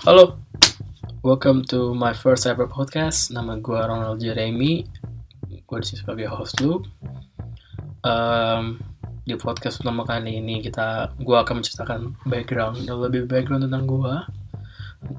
Halo, 0.00 0.40
welcome 1.20 1.60
to 1.68 1.92
my 1.92 2.16
first 2.16 2.48
ever 2.48 2.64
podcast. 2.64 3.36
Nama 3.36 3.60
gue 3.60 3.76
Ronald 3.76 4.16
Jeremy. 4.16 4.88
Gue 5.68 5.76
di 5.84 5.92
sini 5.92 6.00
sebagai 6.00 6.24
host 6.24 6.56
lu. 6.64 6.80
Um, 8.00 8.80
di 9.28 9.36
podcast 9.36 9.76
pertama 9.76 10.08
kali 10.08 10.40
ini 10.40 10.64
kita, 10.64 11.12
gue 11.20 11.36
akan 11.36 11.60
menceritakan 11.60 12.16
background, 12.24 12.80
lebih 12.88 13.28
background 13.28 13.68
tentang 13.68 13.84
gue. 13.84 14.14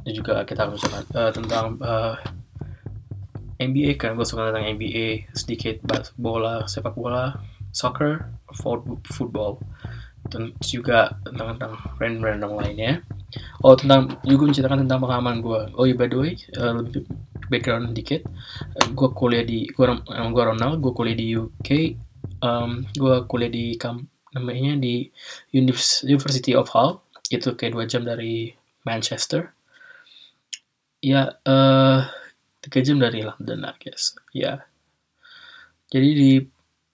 Dan 0.02 0.12
juga 0.18 0.42
kita 0.50 0.66
akan 0.66 0.74
menceritakan 0.74 1.06
uh, 1.14 1.30
tentang 1.30 1.66
uh, 1.86 2.16
NBA 3.62 4.02
kan, 4.02 4.18
gue 4.18 4.26
suka 4.26 4.50
tentang 4.50 4.66
NBA, 4.66 5.30
sedikit 5.38 5.78
bola, 6.18 6.66
sepak 6.66 6.98
bola, 6.98 7.38
soccer, 7.70 8.34
football, 9.06 9.62
dan 10.26 10.58
juga 10.58 11.22
tentang 11.22 11.54
tentang 11.54 11.74
random-random 12.02 12.52
lainnya. 12.58 13.06
Oh 13.62 13.78
tentang 13.78 14.18
juga 14.26 14.50
menceritakan 14.50 14.86
tentang 14.86 15.00
pengalaman 15.06 15.38
gue. 15.42 15.62
Oh 15.78 15.86
iya 15.86 15.94
by 15.94 16.10
the 16.10 16.18
way, 16.18 16.34
uh, 16.58 16.82
lebih 16.82 17.06
background 17.54 17.94
dikit. 17.94 18.26
Uh, 18.82 18.90
gue 18.94 19.10
kuliah 19.14 19.46
di 19.46 19.70
gue 19.70 19.86
gue 20.10 20.44
Ronald, 20.44 20.82
gue 20.82 20.92
kuliah 20.98 21.18
di 21.18 21.38
UK. 21.38 21.70
Um, 22.42 22.90
gue 22.98 23.16
kuliah 23.30 23.52
di 23.54 23.78
kamp 23.78 24.10
namanya 24.34 24.78
di 24.82 25.14
University 25.54 26.58
of 26.58 26.74
Hull. 26.74 27.06
Itu 27.30 27.54
kayak 27.54 27.78
dua 27.78 27.86
jam 27.86 28.02
dari 28.02 28.50
Manchester. 28.82 29.54
Ya, 31.02 31.38
uh, 31.46 32.06
tiga 32.66 32.80
jam 32.82 32.98
dari 32.98 33.26
London, 33.26 33.66
I 33.66 33.74
guess. 33.78 34.18
Ya. 34.34 34.66
Jadi 35.94 36.10
di 36.18 36.32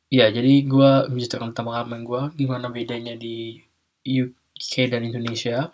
ya 0.07 0.31
jadi 0.31 0.63
gue 0.63 0.91
menceritakan 1.11 1.51
tentang 1.51 1.67
pengalaman 1.67 2.01
gue 2.07 2.21
gimana 2.39 2.71
bedanya 2.71 3.19
di 3.19 3.59
UK 4.07 4.46
dan 4.89 5.05
Indonesia 5.05 5.69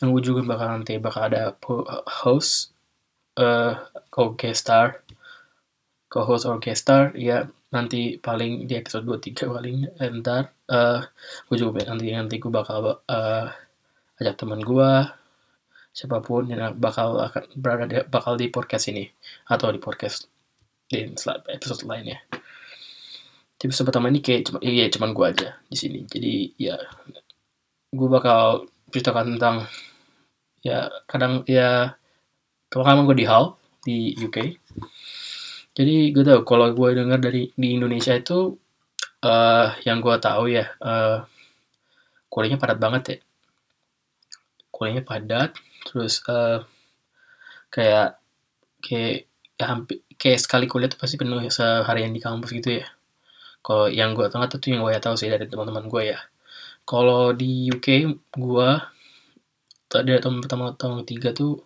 yang 0.00 0.08
gue 0.12 0.22
juga 0.22 0.40
bakal 0.44 0.68
nanti 0.80 0.98
bakal 1.00 1.22
ada 1.32 1.56
host 2.22 2.72
uh, 3.40 3.76
ko 4.12 4.36
guest 4.36 4.68
star 4.68 5.00
co-host 6.12 6.44
or 6.44 6.60
guest 6.60 6.84
star 6.84 7.16
ya 7.16 7.48
nanti 7.72 8.20
paling 8.20 8.68
di 8.68 8.76
episode 8.76 9.08
23 9.08 9.48
paling 9.48 9.76
ntar 10.20 10.52
uh, 10.68 11.00
gue 11.48 11.56
juga 11.56 11.88
nanti 11.88 12.12
nanti 12.12 12.36
gue 12.36 12.52
bakal 12.52 13.00
uh, 13.00 13.46
ajak 14.20 14.36
teman 14.36 14.60
gue 14.60 14.90
siapa 15.92 16.24
pun 16.24 16.48
yang 16.48 16.72
bakal 16.80 17.20
akan 17.20 17.44
berada 17.56 17.84
di, 17.84 17.96
bakal 18.08 18.36
di 18.40 18.48
podcast 18.48 18.88
ini 18.88 19.04
atau 19.48 19.68
di 19.68 19.80
podcast 19.80 20.24
di 20.88 21.08
episode 21.52 21.84
lainnya. 21.84 22.20
Tapi 23.56 23.68
episode 23.70 23.88
pertama 23.92 24.08
ini 24.08 24.24
kayak 24.24 24.48
cuma 24.48 24.58
iya 24.64 24.88
cuman 24.88 25.12
gue 25.12 25.26
aja 25.28 25.48
di 25.68 25.76
sini. 25.76 26.00
Jadi 26.08 26.56
ya 26.56 26.76
gue 27.92 28.08
bakal 28.08 28.66
ceritakan 28.88 29.36
tentang 29.36 29.56
ya 30.64 30.88
kadang 31.04 31.44
ya 31.44 31.94
pengalaman 32.72 33.04
gue 33.06 33.16
di 33.22 33.26
Hull 33.28 33.46
di 33.84 33.96
UK 34.16 34.36
jadi 35.72 36.12
gue 36.12 36.24
tau 36.24 36.44
kalau 36.44 36.68
gue 36.76 36.88
dengar 36.92 37.16
dari 37.16 37.48
di 37.56 37.68
Indonesia 37.72 38.12
itu 38.12 38.60
uh, 39.24 39.72
yang 39.88 40.04
gue 40.04 40.16
tahu 40.20 40.52
ya 40.52 40.68
uh, 40.84 41.24
kuliahnya 42.28 42.60
padat 42.60 42.78
banget 42.80 43.02
ya. 43.08 43.18
Kuliahnya 44.68 45.04
padat 45.04 45.56
terus 45.88 46.20
uh, 46.28 46.60
kayak 47.72 48.20
kayak 48.84 49.24
ya 49.56 49.64
hampir 49.64 50.04
kayak 50.20 50.40
sekali 50.44 50.68
kuliah 50.68 50.92
tuh 50.92 51.00
pasti 51.00 51.16
penuh 51.16 51.40
seharian 51.48 52.12
di 52.12 52.20
kampus 52.20 52.52
gitu 52.52 52.84
ya. 52.84 52.86
Kalau 53.64 53.88
yang 53.88 54.12
gue 54.12 54.28
tahu 54.28 54.44
tuh 54.52 54.60
yang 54.68 54.84
gue 54.84 54.92
tahu 55.00 55.16
sih 55.16 55.32
dari 55.32 55.48
teman-teman 55.48 55.88
gue 55.88 56.02
ya 56.12 56.20
kalau 56.92 57.32
di 57.32 57.72
UK 57.72 58.04
gue 58.36 58.68
tadi 59.88 60.12
tahun 60.20 60.44
pertama 60.44 60.76
tahun 60.76 61.08
ketiga 61.08 61.32
tuh 61.32 61.64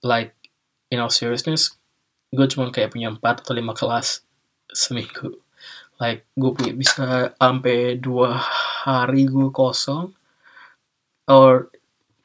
like 0.00 0.32
in 0.88 1.04
all 1.04 1.12
seriousness 1.12 1.76
gue 2.32 2.46
cuma 2.48 2.72
kayak 2.72 2.96
punya 2.96 3.12
empat 3.12 3.44
atau 3.44 3.52
lima 3.52 3.76
kelas 3.76 4.24
seminggu. 4.72 5.36
Like 6.00 6.24
gue 6.32 6.50
punya 6.52 6.72
bisa 6.72 7.36
sampai 7.36 8.00
dua 8.00 8.40
hari 8.88 9.28
gue 9.28 9.52
kosong 9.52 10.16
or 11.28 11.68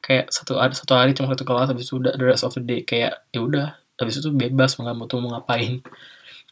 kayak 0.00 0.32
satu 0.32 0.56
ada 0.56 0.72
satu 0.72 0.96
hari 0.96 1.12
cuma 1.12 1.28
satu 1.32 1.44
kelas 1.44 1.68
habis 1.70 1.92
itu 1.92 2.00
udah 2.00 2.16
the 2.16 2.24
rest 2.24 2.44
of 2.44 2.56
the 2.56 2.64
day 2.64 2.80
kayak 2.82 3.20
ya 3.30 3.40
udah 3.44 3.76
habis 4.00 4.18
itu 4.18 4.32
bebas 4.32 4.80
mau 4.80 4.88
mau 4.96 5.06
mau 5.06 5.30
ngapain. 5.36 5.84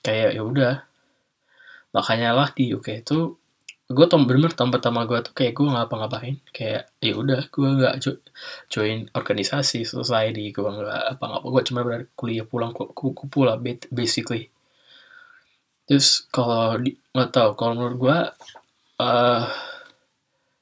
Kayak 0.04 0.36
ya 0.36 0.42
udah. 0.44 0.74
Makanya 1.96 2.36
lah 2.36 2.48
di 2.52 2.70
UK 2.76 3.02
itu 3.02 3.39
gue 3.90 4.06
tau 4.06 4.22
bener 4.22 4.54
tahun 4.54 4.70
pertama 4.70 5.02
gue 5.02 5.18
tuh 5.18 5.34
kayak 5.34 5.52
gue 5.58 5.66
ngapa-ngapain. 5.66 6.36
Kayak 6.54 6.94
ya 7.02 7.12
udah 7.18 7.40
gue 7.50 7.68
nggak 7.82 7.94
join 8.70 9.10
organisasi 9.10 9.82
selesai 9.82 10.30
di 10.30 10.54
gue 10.54 10.62
nggak 10.62 11.18
apa-apa 11.18 11.46
gue 11.50 11.62
cuma 11.66 11.82
berada 11.82 12.06
kuliah 12.14 12.46
pulang 12.46 12.70
kuku 12.70 13.26
pula 13.26 13.58
basically. 13.90 14.46
Terus 15.90 16.22
kalau 16.30 16.78
nggak 16.86 17.30
tau 17.34 17.58
kalau 17.58 17.74
menurut 17.74 17.98
gue 17.98 18.18
uh, 19.02 19.42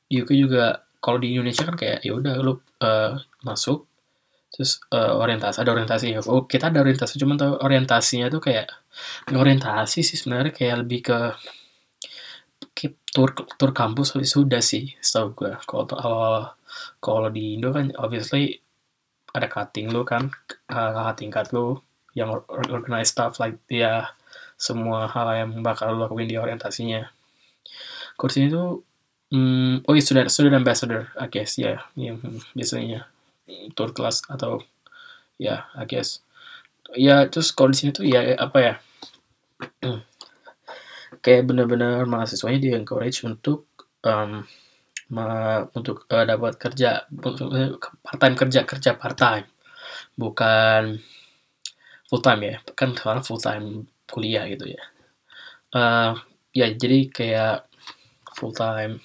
di 0.09 0.25
UK 0.25 0.31
juga 0.49 0.89
kalau 1.05 1.21
di 1.21 1.37
Indonesia 1.37 1.69
kan 1.69 1.77
kayak 1.77 2.00
ya 2.00 2.16
udah 2.16 2.34
lu 2.41 2.56
uh, 2.81 3.12
masuk 3.45 3.84
terus 4.49 4.81
uh, 4.89 5.21
orientasi 5.21 5.60
ada 5.60 5.77
orientasi 5.77 6.16
oh 6.33 6.49
kita 6.49 6.72
ada 6.72 6.81
orientasi. 6.81 7.21
Cuma 7.21 7.37
tau 7.37 7.60
orientasinya 7.60 8.33
tuh 8.33 8.41
kayak 8.41 8.72
orientasi 9.37 10.00
sih 10.00 10.16
sebenarnya 10.16 10.56
kayak 10.56 10.77
lebih 10.81 11.00
ke 11.12 11.19
tur 13.18 13.34
tur 13.34 13.74
kampus 13.74 14.14
sudah 14.14 14.62
sih 14.62 14.94
setahu 15.02 15.34
gue 15.34 15.52
kalau 15.66 15.90
uh, 15.90 16.54
kalau 17.02 17.26
di 17.34 17.58
Indo 17.58 17.74
kan 17.74 17.90
obviously 17.98 18.62
ada 19.34 19.50
cutting 19.50 19.90
lu 19.90 20.06
kan 20.06 20.30
kakak 20.70 21.18
tingkat 21.18 21.50
lu 21.50 21.82
yang 22.14 22.30
organize 22.70 23.10
stuff 23.10 23.42
like 23.42 23.58
ya 23.66 24.14
semua 24.54 25.10
hal 25.10 25.26
yang 25.34 25.50
bakal 25.66 25.94
lu 25.94 26.06
lakuin 26.06 26.30
di 26.30 26.38
orientasinya. 26.38 27.10
Kursi 28.14 28.46
itu 28.46 28.82
hmm, 29.34 29.86
oh 29.86 29.94
iya 29.94 30.02
student 30.02 30.30
student 30.30 30.58
ambassador 30.58 31.10
I 31.18 31.26
guess 31.26 31.58
ya 31.58 31.78
yeah, 31.98 32.14
yang 32.14 32.18
biasanya 32.54 33.10
tour 33.74 33.90
kelas 33.90 34.26
atau 34.30 34.62
ya 35.38 35.66
yeah, 35.66 35.78
I 35.78 35.90
guess. 35.90 36.22
Ya 36.94 37.26
terus 37.26 37.50
kalau 37.50 37.74
di 37.74 37.82
sini 37.82 37.90
tuh 37.90 38.06
ya 38.06 38.38
apa 38.38 38.58
ya 38.62 38.74
kayak 41.24 41.48
benar-benar 41.48 42.04
mahasiswanya 42.06 42.58
di 42.60 42.70
encourage 42.74 43.22
untuk 43.26 43.68
um, 44.04 44.42
ma 45.08 45.64
untuk 45.72 46.04
uh, 46.12 46.24
dapat 46.28 46.60
kerja 46.60 47.08
part 48.04 48.18
time 48.20 48.36
kerja 48.36 48.60
kerja 48.68 48.90
part 49.00 49.16
time 49.16 49.46
bukan 50.20 51.00
full 52.08 52.20
time 52.20 52.40
ya 52.44 52.56
kan 52.76 52.92
sekarang 52.92 53.24
full 53.24 53.40
time 53.40 53.88
kuliah 54.08 54.44
gitu 54.48 54.72
ya. 54.72 54.82
Uh, 55.72 56.12
ya 56.52 56.72
jadi 56.72 57.12
kayak 57.12 57.68
full 58.36 58.52
time 58.52 59.00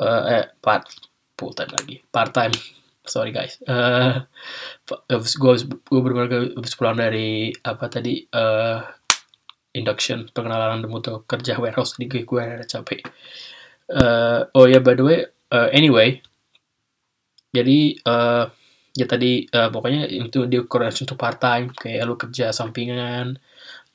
uh, 0.00 0.22
eh 0.28 0.44
part 0.60 0.88
full 1.36 1.52
time 1.56 1.72
lagi 1.72 1.96
part 2.12 2.30
time 2.34 2.52
sorry 3.08 3.32
guys 3.32 3.56
uh, 3.64 4.24
gue 5.16 5.54
gue 5.64 6.00
benar-benar 6.00 6.52
pulang 6.76 6.96
dari 7.00 7.50
apa 7.64 7.88
tadi 7.88 8.28
uh, 8.28 8.84
induction 9.76 10.28
pengenalan 10.32 10.84
untuk 10.88 11.28
kerja 11.28 11.60
warehouse 11.60 11.96
di 12.00 12.08
gue 12.08 12.24
gue 12.24 12.40
ada 12.40 12.64
capek. 12.64 13.04
Uh, 13.88 14.44
oh 14.56 14.68
ya 14.68 14.78
yeah, 14.78 14.82
by 14.84 14.94
the 14.96 15.04
way 15.04 15.20
uh, 15.52 15.68
anyway. 15.72 16.20
Jadi 17.52 17.96
uh, 18.04 18.48
ya 18.98 19.06
tadi 19.06 19.46
uh, 19.48 19.70
pokoknya 19.70 20.10
itu 20.10 20.44
di 20.50 20.58
koordinasi 20.64 21.06
untuk 21.06 21.18
part 21.20 21.38
time 21.38 21.70
kayak 21.70 22.02
lu 22.04 22.18
kerja 22.18 22.50
sampingan 22.50 23.38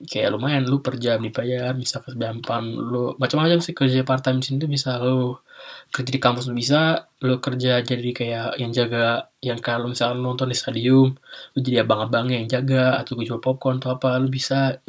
kayak 0.03 0.35
lumayan 0.35 0.67
lu 0.67 0.83
per 0.83 0.99
jam 0.99 1.19
dibayar 1.19 1.71
bisa 1.75 2.03
ke 2.03 2.11
pam 2.43 2.65
lu 2.75 3.15
macam-macam 3.19 3.59
sih 3.63 3.75
kerja 3.75 4.03
part 4.03 4.23
time 4.23 4.39
di 4.39 4.45
sini 4.47 4.57
tuh 4.63 4.71
bisa 4.71 4.99
lu 4.99 5.37
kerja 5.91 6.11
di 6.11 6.19
kampus 6.19 6.47
lu 6.51 6.55
bisa 6.57 7.07
lu 7.23 7.39
kerja 7.39 7.79
jadi 7.83 8.09
kayak 8.11 8.49
yang 8.59 8.71
jaga 8.75 9.31
yang 9.39 9.59
kalau 9.63 9.87
misalnya 9.91 10.19
lu 10.19 10.33
nonton 10.33 10.51
di 10.51 10.57
stadium 10.57 11.15
lu 11.55 11.59
jadi 11.59 11.87
abang-abang 11.87 12.31
yang 12.31 12.45
jaga 12.47 12.99
atau 12.99 13.15
gue 13.15 13.25
jual 13.27 13.39
popcorn 13.39 13.79
atau 13.79 13.95
apa 13.95 14.19
lu 14.19 14.27
bisa 14.27 14.79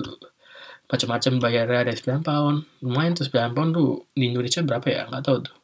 macam-macam 0.88 1.32
bayarnya 1.40 1.78
ada 1.88 1.92
9 1.96 2.20
pound. 2.20 2.56
Lumayan 2.84 3.12
tuh 3.16 3.26
9 3.28 3.56
pound 3.56 3.70
tuh 3.72 3.90
di 4.12 4.25
Indonesia 4.31 4.60
berapa 4.60 4.86
ya? 4.86 5.02
Nggak 5.08 5.25
tahu 5.25 5.36
tuh. 5.48 5.56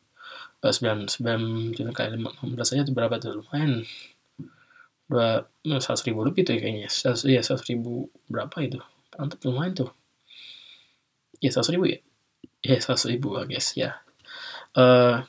Uh, 0.60 0.72
9 0.72 1.08
9 1.08 1.76
9 1.76 1.96
kali 1.96 2.16
15 2.16 2.72
aja 2.76 2.82
tuh 2.84 2.94
berapa 2.96 3.14
tuh? 3.20 3.30
Lumayan. 3.40 3.84
Dua 5.10 5.44
seratus 5.82 6.06
ribu 6.06 6.22
lebih 6.22 6.46
tuh 6.46 6.54
ya 6.56 6.60
kayaknya. 6.62 6.88
Seratus 6.88 7.22
ya 7.26 7.40
seratus 7.44 7.66
ribu 7.68 8.08
berapa 8.30 8.56
itu? 8.62 8.78
Mantap 9.18 9.42
lumayan 9.44 9.72
tuh. 9.74 9.90
Ya 11.42 11.50
seratus 11.52 11.72
ribu 11.74 11.84
ya? 11.90 11.98
Ya 12.64 12.76
seratus 12.80 13.04
ribu 13.10 13.36
I 13.36 13.44
guess 13.50 13.76
ya. 13.76 14.00
Uh, 14.72 15.26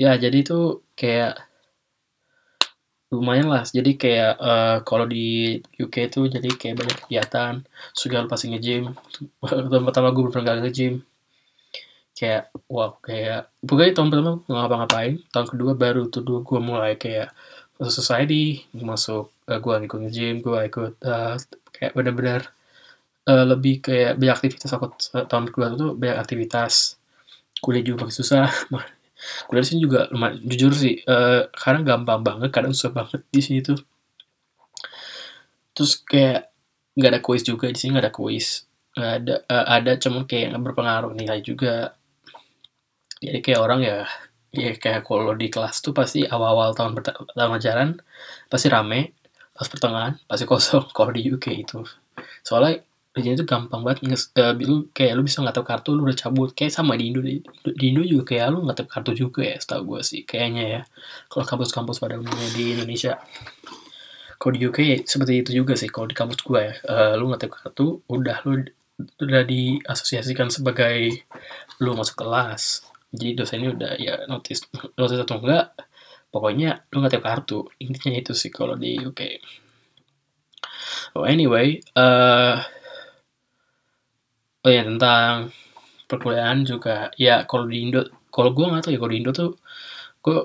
ya 0.00 0.16
jadi 0.16 0.42
tuh 0.42 0.82
kayak 0.96 1.47
lumayan 3.08 3.48
lah. 3.48 3.64
Jadi 3.64 3.96
kayak 3.96 4.32
uh, 4.38 4.76
kalau 4.84 5.08
di 5.08 5.58
UK 5.80 6.12
itu 6.12 6.28
jadi 6.28 6.48
kayak 6.52 6.76
banyak 6.76 6.96
kegiatan. 7.06 7.54
Sudah 7.96 8.28
pasti 8.28 8.52
nge-gym 8.52 8.92
pertama 9.86 10.12
gue 10.12 10.22
pernah 10.28 10.44
gak 10.54 10.58
nge-gym 10.68 11.04
kayak 12.18 12.50
wah 12.66 12.98
kayak 12.98 13.46
pokoknya 13.62 13.94
tahun 13.94 14.08
pertama 14.10 14.30
nggak 14.42 14.58
ngapa-ngapain. 14.58 15.14
Tahun 15.30 15.46
kedua 15.46 15.72
baru 15.78 16.02
tuh 16.10 16.22
dua 16.26 16.42
gue 16.42 16.60
mulai 16.60 16.92
kayak 16.98 17.30
masuk 17.78 17.94
society 18.02 18.66
masuk 18.74 19.30
uh, 19.46 19.58
gue 19.62 19.74
ikut 19.86 20.00
gym 20.10 20.42
gue 20.42 20.58
ikut 20.66 20.98
uh, 21.06 21.38
kayak 21.70 21.94
benar-benar 21.94 22.50
uh, 23.30 23.46
lebih 23.46 23.86
kayak 23.86 24.18
banyak 24.18 24.34
aktivitas 24.34 24.74
aku 24.74 24.90
tahun 25.30 25.46
kedua 25.54 25.78
tuh 25.78 25.94
banyak 25.94 26.18
aktivitas. 26.18 26.98
Kuliah 27.62 27.82
juga 27.86 28.10
susah 28.10 28.50
kuliah 29.50 29.62
di 29.62 29.68
sini 29.68 29.80
juga 29.82 30.06
lumayan 30.14 30.38
jujur 30.46 30.72
sih 30.74 31.02
uh, 31.10 31.50
kadang 31.50 31.82
gampang 31.82 32.22
banget 32.22 32.50
kadang 32.54 32.70
susah 32.70 32.94
banget 32.94 33.20
di 33.28 33.40
sini 33.42 33.60
tuh. 33.62 33.78
Terus 35.74 35.92
kayak 36.06 36.50
nggak 36.94 37.10
ada 37.14 37.20
kuis 37.22 37.42
juga 37.46 37.70
di 37.70 37.78
sini 37.78 37.98
nggak 37.98 38.06
ada 38.10 38.14
kuis. 38.14 38.66
Nggak 38.94 39.12
ada 39.22 39.34
uh, 39.50 39.66
ada 39.78 39.92
cuma 39.98 40.26
kayak 40.26 40.54
nggak 40.54 40.64
berpengaruh 40.70 41.12
nilai 41.14 41.40
juga. 41.42 41.98
Jadi 43.18 43.38
kayak 43.42 43.60
orang 43.60 43.80
ya 43.82 43.98
ya 44.54 44.72
kayak 44.78 45.04
kalau 45.04 45.34
di 45.36 45.52
kelas 45.52 45.84
tuh 45.84 45.92
pasti 45.92 46.24
awal-awal 46.24 46.72
tahun 46.72 46.96
pertama 46.96 47.60
ajaran 47.60 48.00
pasti 48.48 48.72
rame 48.72 49.12
pas 49.52 49.68
pertengahan 49.68 50.16
pasti 50.24 50.44
kosong 50.48 50.88
kalau 50.96 51.10
di 51.10 51.26
UK 51.26 51.46
itu. 51.58 51.82
Soalnya 52.46 52.87
di 53.18 53.34
itu 53.34 53.42
gampang 53.42 53.82
banget 53.82 54.06
nges, 54.06 54.30
uh, 54.38 54.54
lu 54.54 54.86
kayak 54.94 55.18
lu 55.18 55.26
bisa 55.26 55.42
ngatep 55.42 55.64
kartu 55.66 55.90
lu 55.92 56.06
udah 56.06 56.16
cabut. 56.16 56.54
Kayak 56.54 56.72
sama 56.72 56.94
di 56.94 57.10
Indo 57.10 57.20
di, 57.20 57.42
Indo 57.82 58.02
juga 58.06 58.24
kayak 58.30 58.46
lu 58.54 58.64
ngatep 58.70 58.86
kartu 58.86 59.10
juga 59.12 59.42
ya 59.42 59.58
setahu 59.58 59.98
gue 59.98 60.00
sih 60.06 60.22
kayaknya 60.22 60.64
ya. 60.64 60.80
Kalau 61.26 61.44
kampus-kampus 61.44 61.98
pada 61.98 62.16
umumnya 62.16 62.48
di 62.54 62.78
Indonesia. 62.78 63.18
Kalau 64.38 64.52
di 64.54 64.60
UK 64.62 65.02
seperti 65.02 65.42
itu 65.42 65.50
juga 65.60 65.74
sih 65.74 65.90
kalau 65.90 66.06
di 66.06 66.14
kampus 66.14 66.38
gue 66.46 66.60
ya. 66.62 66.74
Uh, 66.86 67.12
lu 67.18 67.28
ngatep 67.34 67.50
kartu 67.50 68.00
udah 68.06 68.38
lu 68.46 68.64
udah 68.98 69.42
diasosiasikan 69.46 70.48
sebagai 70.48 71.26
lu 71.82 71.92
masuk 71.98 72.22
kelas. 72.22 72.86
Jadi 73.10 73.34
dosennya 73.34 73.70
udah 73.74 73.92
ya 73.98 74.14
notice 74.30 74.70
notice 74.94 75.22
atau 75.26 75.42
enggak 75.42 75.74
pokoknya 76.30 76.86
lu 76.94 77.02
ngatep 77.02 77.20
kartu. 77.20 77.66
Intinya 77.82 78.14
itu 78.14 78.32
sih 78.32 78.54
kalau 78.54 78.78
di 78.78 78.96
UK 79.02 79.20
oh 81.16 81.24
anyway 81.24 81.80
uh, 81.96 82.60
oh 84.64 84.70
ya 84.70 84.82
tentang 84.86 85.52
perkuliahan 86.10 86.64
juga. 86.66 87.12
Ya 87.20 87.44
kalau 87.44 87.66
di 87.68 87.84
Indo 87.84 88.08
kalau 88.32 88.50
gue 88.56 88.64
nggak 88.66 88.82
tahu 88.88 88.92
ya 88.94 89.00
kalau 89.00 89.12
di 89.12 89.18
Indo 89.20 89.32
tuh 89.34 89.50
gue 90.24 90.38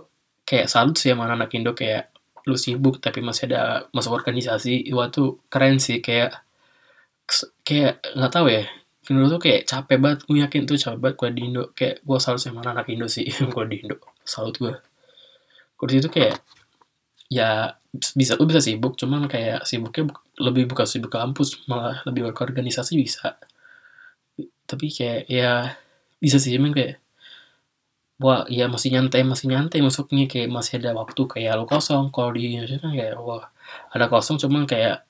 kayak 0.47 0.67
salut 0.71 0.95
sih 0.99 1.11
sama 1.13 1.29
anak 1.29 1.53
Indo 1.55 1.71
kayak 1.73 2.11
lu 2.43 2.59
sibuk 2.59 2.99
tapi 2.99 3.23
masih 3.23 3.49
ada 3.51 3.87
masuk 3.95 4.13
organisasi. 4.17 4.85
Itu 4.89 4.99
tuh 5.09 5.29
keren 5.47 5.79
sih 5.79 5.99
kayak 6.03 6.43
kayak 7.67 8.03
nggak 8.17 8.31
tahu 8.33 8.47
ya. 8.51 8.63
Menurut 9.11 9.35
tuh 9.35 9.41
kayak 9.43 9.61
capek 9.67 9.97
banget 9.99 10.19
gue 10.27 10.37
yakin 10.39 10.61
tuh 10.69 10.77
capek 10.79 10.99
banget 10.99 11.15
gue 11.19 11.29
di 11.35 11.41
Indo. 11.47 11.63
Kayak 11.77 11.95
gue 12.03 12.17
salut 12.19 12.41
sama 12.43 12.61
anak 12.63 12.87
Indo 12.91 13.07
sih 13.11 13.25
gue 13.53 13.63
di 13.71 13.77
Indo. 13.83 13.97
Salut 14.23 14.55
gue 14.59 14.73
kalau 15.83 15.91
di 15.91 15.99
situ 15.99 16.09
kayak 16.15 16.39
ya 17.27 17.75
bisa 18.15 18.39
lu 18.39 18.47
bisa 18.47 18.63
sibuk 18.63 18.95
cuman 18.95 19.27
kayak 19.27 19.67
sibuknya 19.67 20.15
lebih 20.39 20.71
bukan 20.71 20.87
sibuk 20.87 21.11
kampus 21.11 21.67
malah 21.67 21.99
lebih 22.07 22.31
ke 22.31 22.39
organisasi 22.39 22.95
bisa 22.95 23.35
tapi 24.69 24.89
kayak 24.89 25.27
ya 25.27 25.75
bisa 26.23 26.37
sih 26.39 26.55
cuman 26.55 26.71
kayak 26.71 27.03
wah 28.23 28.47
ya 28.47 28.71
masih 28.71 28.95
nyantai 28.95 29.27
masih 29.27 29.51
nyantai 29.51 29.83
masuknya 29.83 30.25
kayak 30.31 30.47
masih 30.47 30.79
ada 30.79 30.95
waktu 30.95 31.21
kayak 31.27 31.59
lo 31.59 31.65
kosong. 31.67 32.13
Kalau 32.15 32.31
di 32.31 32.55
Indonesia 32.55 32.79
kan 32.79 32.91
kayak 32.95 33.19
wah 33.19 33.51
ada 33.91 34.05
kosong 34.07 34.39
cuman 34.39 34.63
kayak 34.69 35.03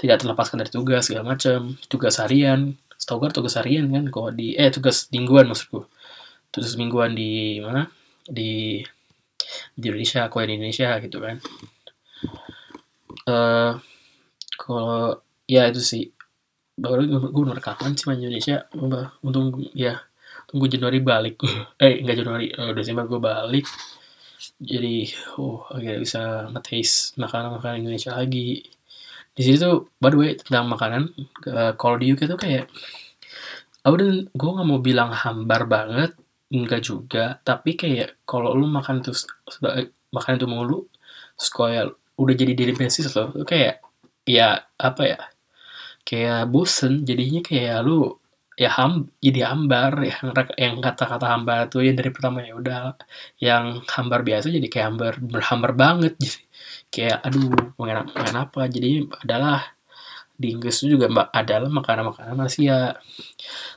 tidak 0.00 0.24
terlepaskan 0.24 0.58
dari 0.64 0.70
tugas 0.72 1.06
segala 1.06 1.36
macam 1.36 1.78
tugas 1.86 2.18
harian 2.18 2.74
setahu 2.98 3.26
gue 3.26 3.30
tugas 3.34 3.54
harian 3.58 3.90
kan 3.90 4.04
kalau 4.14 4.30
di 4.30 4.54
eh 4.54 4.70
tugas 4.70 5.10
mingguan 5.10 5.50
maksudku. 5.50 5.86
Tugas 6.54 6.74
mingguan 6.78 7.14
di 7.18 7.58
mana? 7.62 7.90
Di 8.26 8.82
di 9.74 9.84
Indonesia 9.90 10.30
kalau 10.30 10.46
di 10.46 10.54
Indonesia 10.58 10.98
gitu 11.02 11.18
kan. 11.18 11.36
Uh, 13.22 13.78
kalau 14.58 15.22
ya 15.46 15.66
itu 15.70 15.82
sih 15.82 16.04
baru 16.82 17.06
nomor 17.30 17.62
kapan 17.62 17.94
sih 17.94 18.10
main 18.10 18.18
Indonesia? 18.18 18.66
Untung 19.22 19.54
ya 19.72 20.02
tunggu 20.50 20.66
Januari 20.66 20.98
balik. 20.98 21.38
Eh 21.82 22.02
enggak 22.02 22.18
Januari 22.18 22.50
uh, 22.50 22.74
Desember 22.74 23.06
gue 23.06 23.20
balik. 23.22 23.66
Jadi 24.58 25.06
oh 25.38 25.62
akhirnya 25.70 26.00
bisa 26.02 26.22
ngetes 26.50 27.14
makanan-makanan 27.16 27.86
Indonesia 27.86 28.12
lagi. 28.18 28.66
Di 29.32 29.40
situ 29.40 29.56
tuh 29.62 29.76
by 30.02 30.10
the 30.12 30.18
way 30.18 30.30
tentang 30.34 30.66
makanan 30.68 31.02
uh, 31.48 31.72
kalau 31.78 31.96
di 31.96 32.12
UK 32.12 32.26
tuh 32.26 32.36
kayak 32.36 32.68
aku 33.86 33.94
dan 33.96 34.10
gue 34.28 34.50
nggak 34.50 34.68
mau 34.68 34.82
bilang 34.82 35.14
hambar 35.14 35.70
banget 35.70 36.18
enggak 36.50 36.82
juga. 36.82 37.38
Tapi 37.40 37.78
kayak 37.78 38.26
kalau 38.26 38.52
lu 38.58 38.66
makan 38.66 39.00
terus 39.00 39.24
makan 40.12 40.32
itu 40.36 40.46
mulu 40.50 40.90
terus 41.38 41.50
kayak 41.54 41.86
udah 42.20 42.34
jadi 42.36 42.52
diri 42.52 42.76
basis 42.76 43.08
loh 43.16 43.32
kayak 43.48 43.80
ya 44.28 44.62
apa 44.78 45.02
ya 45.02 45.18
kayak 46.08 46.50
bosen 46.52 46.92
jadinya 47.08 47.40
kayak 47.44 47.78
lu 47.86 48.18
ya 48.52 48.68
ham 48.76 49.08
jadi 49.24 49.40
hambar 49.48 49.92
yang 50.04 50.26
yang 50.60 50.74
kata-kata 50.84 51.26
hambar 51.32 51.72
tuh 51.72 51.80
ya 51.86 51.92
dari 51.96 52.10
pertama 52.12 52.44
ya 52.44 52.52
udah 52.60 52.94
yang 53.40 53.80
hambar 53.88 54.20
biasa 54.28 54.52
jadi 54.52 54.68
kayak 54.68 54.86
hambar 54.92 55.12
berhambar 55.18 55.72
banget 55.72 56.12
jadi 56.20 56.40
kayak 56.92 57.18
aduh 57.26 57.48
pengen, 57.80 57.98
pengen 58.12 58.36
apa 58.36 58.60
jadi 58.68 59.08
adalah 59.24 59.72
di 60.42 60.58
Inggris 60.58 60.82
juga 60.82 61.06
mbak 61.06 61.28
adalah 61.30 61.70
makanan-makanan 61.70 62.38
Asia. 62.42 62.98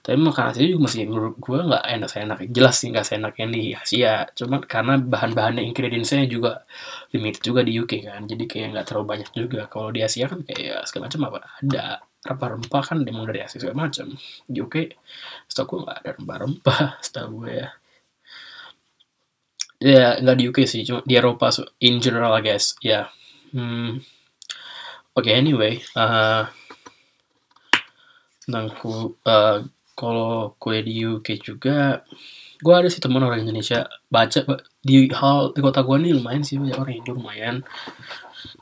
Tapi 0.02 0.18
makanan 0.18 0.50
Asia 0.56 0.66
juga 0.66 0.82
masih 0.90 1.06
menurut 1.06 1.36
gue 1.38 1.60
nggak 1.62 1.84
enak 1.86 2.10
enak 2.26 2.38
jelas 2.50 2.76
sih 2.82 2.90
nggak 2.90 3.06
enak 3.06 3.34
yang 3.38 3.52
di 3.54 3.64
Asia 3.78 4.26
cuma 4.34 4.58
karena 4.66 4.98
bahan-bahan 4.98 5.62
ingredientsnya 5.62 6.26
juga 6.26 6.66
limited 7.14 7.42
juga 7.46 7.62
di 7.62 7.78
UK 7.78 7.94
kan 8.10 8.26
jadi 8.26 8.44
kayak 8.50 8.68
nggak 8.74 8.86
terlalu 8.90 9.06
banyak 9.14 9.30
juga. 9.36 9.62
Kalau 9.70 9.90
di 9.94 10.02
Asia 10.02 10.26
kan 10.26 10.42
kayak 10.42 10.90
segala 10.90 11.06
macam 11.12 11.22
apa 11.30 11.40
ada 11.62 11.86
rempah-rempah 12.26 12.84
kan 12.84 12.98
emang 13.06 13.30
dari 13.30 13.46
Asia 13.46 13.62
segala 13.62 13.88
macam 13.88 14.10
di 14.50 14.58
UK 14.58 14.76
setahu 15.46 15.66
gue 15.70 15.80
nggak 15.86 15.98
ada 16.02 16.10
rempah-rempah 16.18 16.82
setahu 17.06 17.46
gue 17.46 17.52
ya 17.54 17.70
ya 19.80 20.08
nggak 20.18 20.38
di 20.40 20.44
UK 20.50 20.60
sih 20.66 20.82
cuma 20.82 21.06
di 21.06 21.14
Eropa 21.14 21.54
so 21.54 21.62
in 21.80 22.02
general 22.02 22.34
I 22.34 22.42
guess 22.42 22.74
ya 22.82 22.90
yeah. 22.90 23.06
hmm. 23.54 24.02
oke 25.14 25.22
okay, 25.22 25.38
anyway 25.38 25.78
uh, 25.94 26.50
tentang 28.42 28.74
ku 28.78 29.14
uh, 29.26 29.62
kalau 29.96 30.54
kue 30.60 30.84
di 30.84 31.06
UK 31.06 31.40
juga 31.40 32.04
gue 32.60 32.74
ada 32.74 32.88
sih 32.88 33.04
teman 33.04 33.24
orang 33.24 33.44
Indonesia 33.44 33.88
baca 34.08 34.40
di 34.80 35.12
hal 35.12 35.52
di 35.56 35.60
kota 35.60 35.84
gue 35.84 35.98
nih 36.02 36.14
lumayan 36.16 36.44
sih 36.44 36.60
banyak 36.60 36.78
orang 36.78 36.96
Indo 37.00 37.12
lumayan 37.16 37.56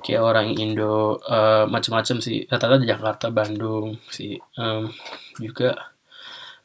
kayak 0.03 0.21
orang 0.21 0.55
Indo 0.55 1.19
uh, 1.19 1.65
macam-macam 1.69 2.17
sih. 2.23 2.45
Rata-rata 2.49 2.81
di 2.83 2.89
Jakarta 2.89 3.27
Bandung 3.33 3.97
sih 4.09 4.37
um, 4.59 4.89
juga 5.39 5.93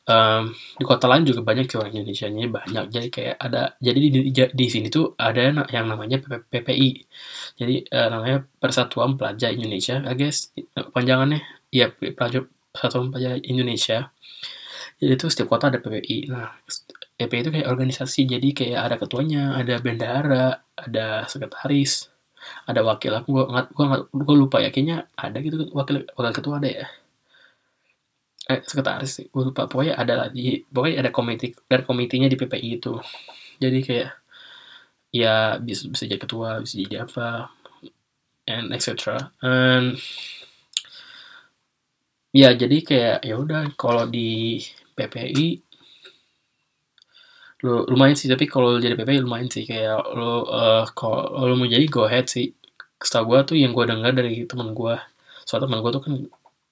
um, 0.08 0.50
di 0.52 0.84
kota 0.88 1.06
lain 1.06 1.28
juga 1.28 1.44
banyak 1.44 1.68
orang 1.76 1.92
Indonesia 1.92 2.26
nya 2.32 2.48
banyak. 2.48 2.84
Jadi 2.88 3.08
kayak 3.12 3.36
ada 3.36 3.76
jadi 3.78 4.00
di, 4.00 4.20
di, 4.32 4.42
di 4.48 4.66
sini 4.66 4.88
tuh 4.88 5.12
ada 5.20 5.52
yang 5.68 5.86
namanya 5.86 6.18
PPI 6.24 6.90
jadi 7.60 7.84
uh, 7.92 8.08
namanya 8.08 8.36
Persatuan 8.58 9.20
Pelajar 9.20 9.52
Indonesia 9.52 10.00
I 10.02 10.14
guess 10.16 10.50
panjangannya 10.74 11.44
ya 11.68 11.92
Persatuan 11.92 13.12
Pelajar 13.12 13.38
Indonesia. 13.44 14.10
Jadi 14.98 15.12
itu 15.14 15.26
setiap 15.30 15.54
kota 15.54 15.70
ada 15.70 15.78
PPI 15.78 16.32
nah 16.32 16.50
PPI 17.18 17.40
itu 17.44 17.50
kayak 17.50 17.68
organisasi. 17.68 18.20
Jadi 18.30 18.48
kayak 18.54 18.80
ada 18.80 18.96
ketuanya 18.96 19.58
ada 19.58 19.74
bendahara 19.82 20.62
ada 20.78 21.26
sekretaris 21.26 22.08
ada 22.68 22.80
wakil 22.84 23.12
aku 23.18 23.28
gue 23.76 23.84
nggak 23.88 24.02
gue 24.12 24.36
lupa 24.36 24.56
ya 24.64 24.68
kayaknya 24.74 25.08
ada 25.16 25.36
gitu 25.40 25.56
wakil 25.72 26.04
wakil 26.16 26.32
ketua 26.36 26.54
ada 26.60 26.68
ya? 26.68 26.86
Eh 28.48 28.60
sekretaris 28.64 29.10
sih 29.22 29.26
gue 29.28 29.42
lupa. 29.48 29.68
Pokoknya 29.70 29.94
ada 30.00 30.14
lah 30.24 30.28
di 30.32 30.64
pokoknya 30.64 30.96
ada 31.04 31.10
komite 31.12 31.46
dan 31.70 31.80
komitinya 31.88 32.28
di 32.30 32.36
PPI 32.40 32.68
itu. 32.80 32.92
Jadi 33.62 33.78
kayak 33.84 34.10
ya 35.12 35.56
bisa 35.60 35.88
bisa 35.88 36.04
jadi 36.04 36.20
ketua 36.20 36.60
bisa 36.60 36.74
jadi 36.84 37.08
apa 37.08 37.48
and 38.44 38.72
etc 38.76 39.16
and 39.40 39.96
ya 42.32 42.52
jadi 42.52 42.76
kayak 42.84 43.18
ya 43.24 43.34
udah 43.40 43.72
kalau 43.80 44.04
di 44.04 44.60
PPI 44.96 45.67
lu 47.64 47.82
lumayan 47.90 48.14
sih 48.14 48.30
tapi 48.30 48.46
kalau 48.46 48.78
jadi 48.78 48.94
PP 48.94 49.24
lumayan 49.24 49.50
sih. 49.50 49.64
Kayak 49.66 50.02
lo 50.14 50.46
uh, 50.46 50.84
kalau 50.94 51.46
lo 51.48 51.54
mau 51.58 51.68
jadi 51.68 51.86
go 51.90 52.06
ahead 52.06 52.26
sih. 52.30 52.54
Setahu 52.98 53.34
gue 53.34 53.38
tuh 53.54 53.56
yang 53.58 53.72
gue 53.74 53.84
dengar 53.86 54.12
dari 54.14 54.42
teman 54.46 54.74
gue 54.74 54.94
soalnya 55.46 55.70
teman 55.70 55.80
gue 55.80 55.90
tuh 55.96 56.02
kan 56.04 56.14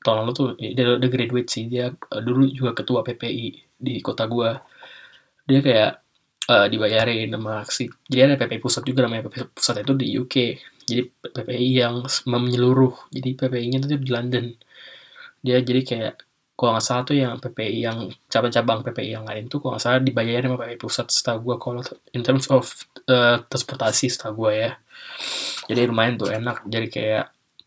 tahun 0.05 0.17
lalu 0.23 0.33
tuh 0.37 0.47
dia 0.59 0.85
udah 0.99 1.11
graduate 1.11 1.49
sih. 1.51 1.65
Dia 1.71 1.91
uh, 1.91 2.23
dulu 2.23 2.47
juga 2.51 2.71
ketua 2.77 3.01
PPI 3.07 3.47
di 3.77 3.95
kota 4.01 4.25
gue 4.31 4.51
dia 5.47 5.61
kayak 5.63 5.93
uh, 6.51 6.67
dibayarin 6.67 7.31
sama 7.31 7.63
si 7.71 7.87
jadi 8.11 8.35
ada 8.35 8.37
PPI 8.41 8.59
pusat 8.59 8.83
juga 8.83 9.07
namanya 9.07 9.31
PPI 9.31 9.45
pusat 9.55 9.75
itu 9.83 9.93
di 9.95 10.07
UK 10.19 10.37
jadi 10.87 11.03
PPI 11.35 11.69
yang 11.83 11.95
menyeluruh 12.31 13.11
jadi 13.11 13.35
PPI 13.35 13.67
nya 13.75 13.79
tuh 13.83 13.91
di 13.99 14.11
London. 14.11 14.47
Dia 15.43 15.59
jadi 15.63 15.83
kayak 15.83 16.15
kalau 16.57 16.73
nggak 16.73 16.87
salah 16.89 17.05
tuh 17.05 17.17
yang 17.21 17.37
PPI 17.37 17.79
yang 17.85 17.99
cabang-cabang 18.33 18.81
PPI 18.81 19.21
yang 19.21 19.29
lain 19.29 19.45
tuh 19.53 19.61
kalau 19.61 19.77
nggak 19.77 19.85
salah 19.85 20.01
dibayarin 20.01 20.49
sama 20.49 20.65
PPI 20.65 20.79
pusat 20.81 21.07
setahu 21.13 21.39
gue 21.53 21.57
kalau 21.61 21.81
in 22.17 22.25
terms 22.25 22.49
of 22.49 22.65
uh, 23.13 23.45
transportasi 23.45 24.09
setahu 24.09 24.49
gue 24.49 24.53
ya. 24.65 24.71
Jadi 25.69 25.81
lumayan 25.85 26.17
tuh 26.17 26.33
enak. 26.33 26.65
Jadi 26.65 26.89
kayak 26.89 27.25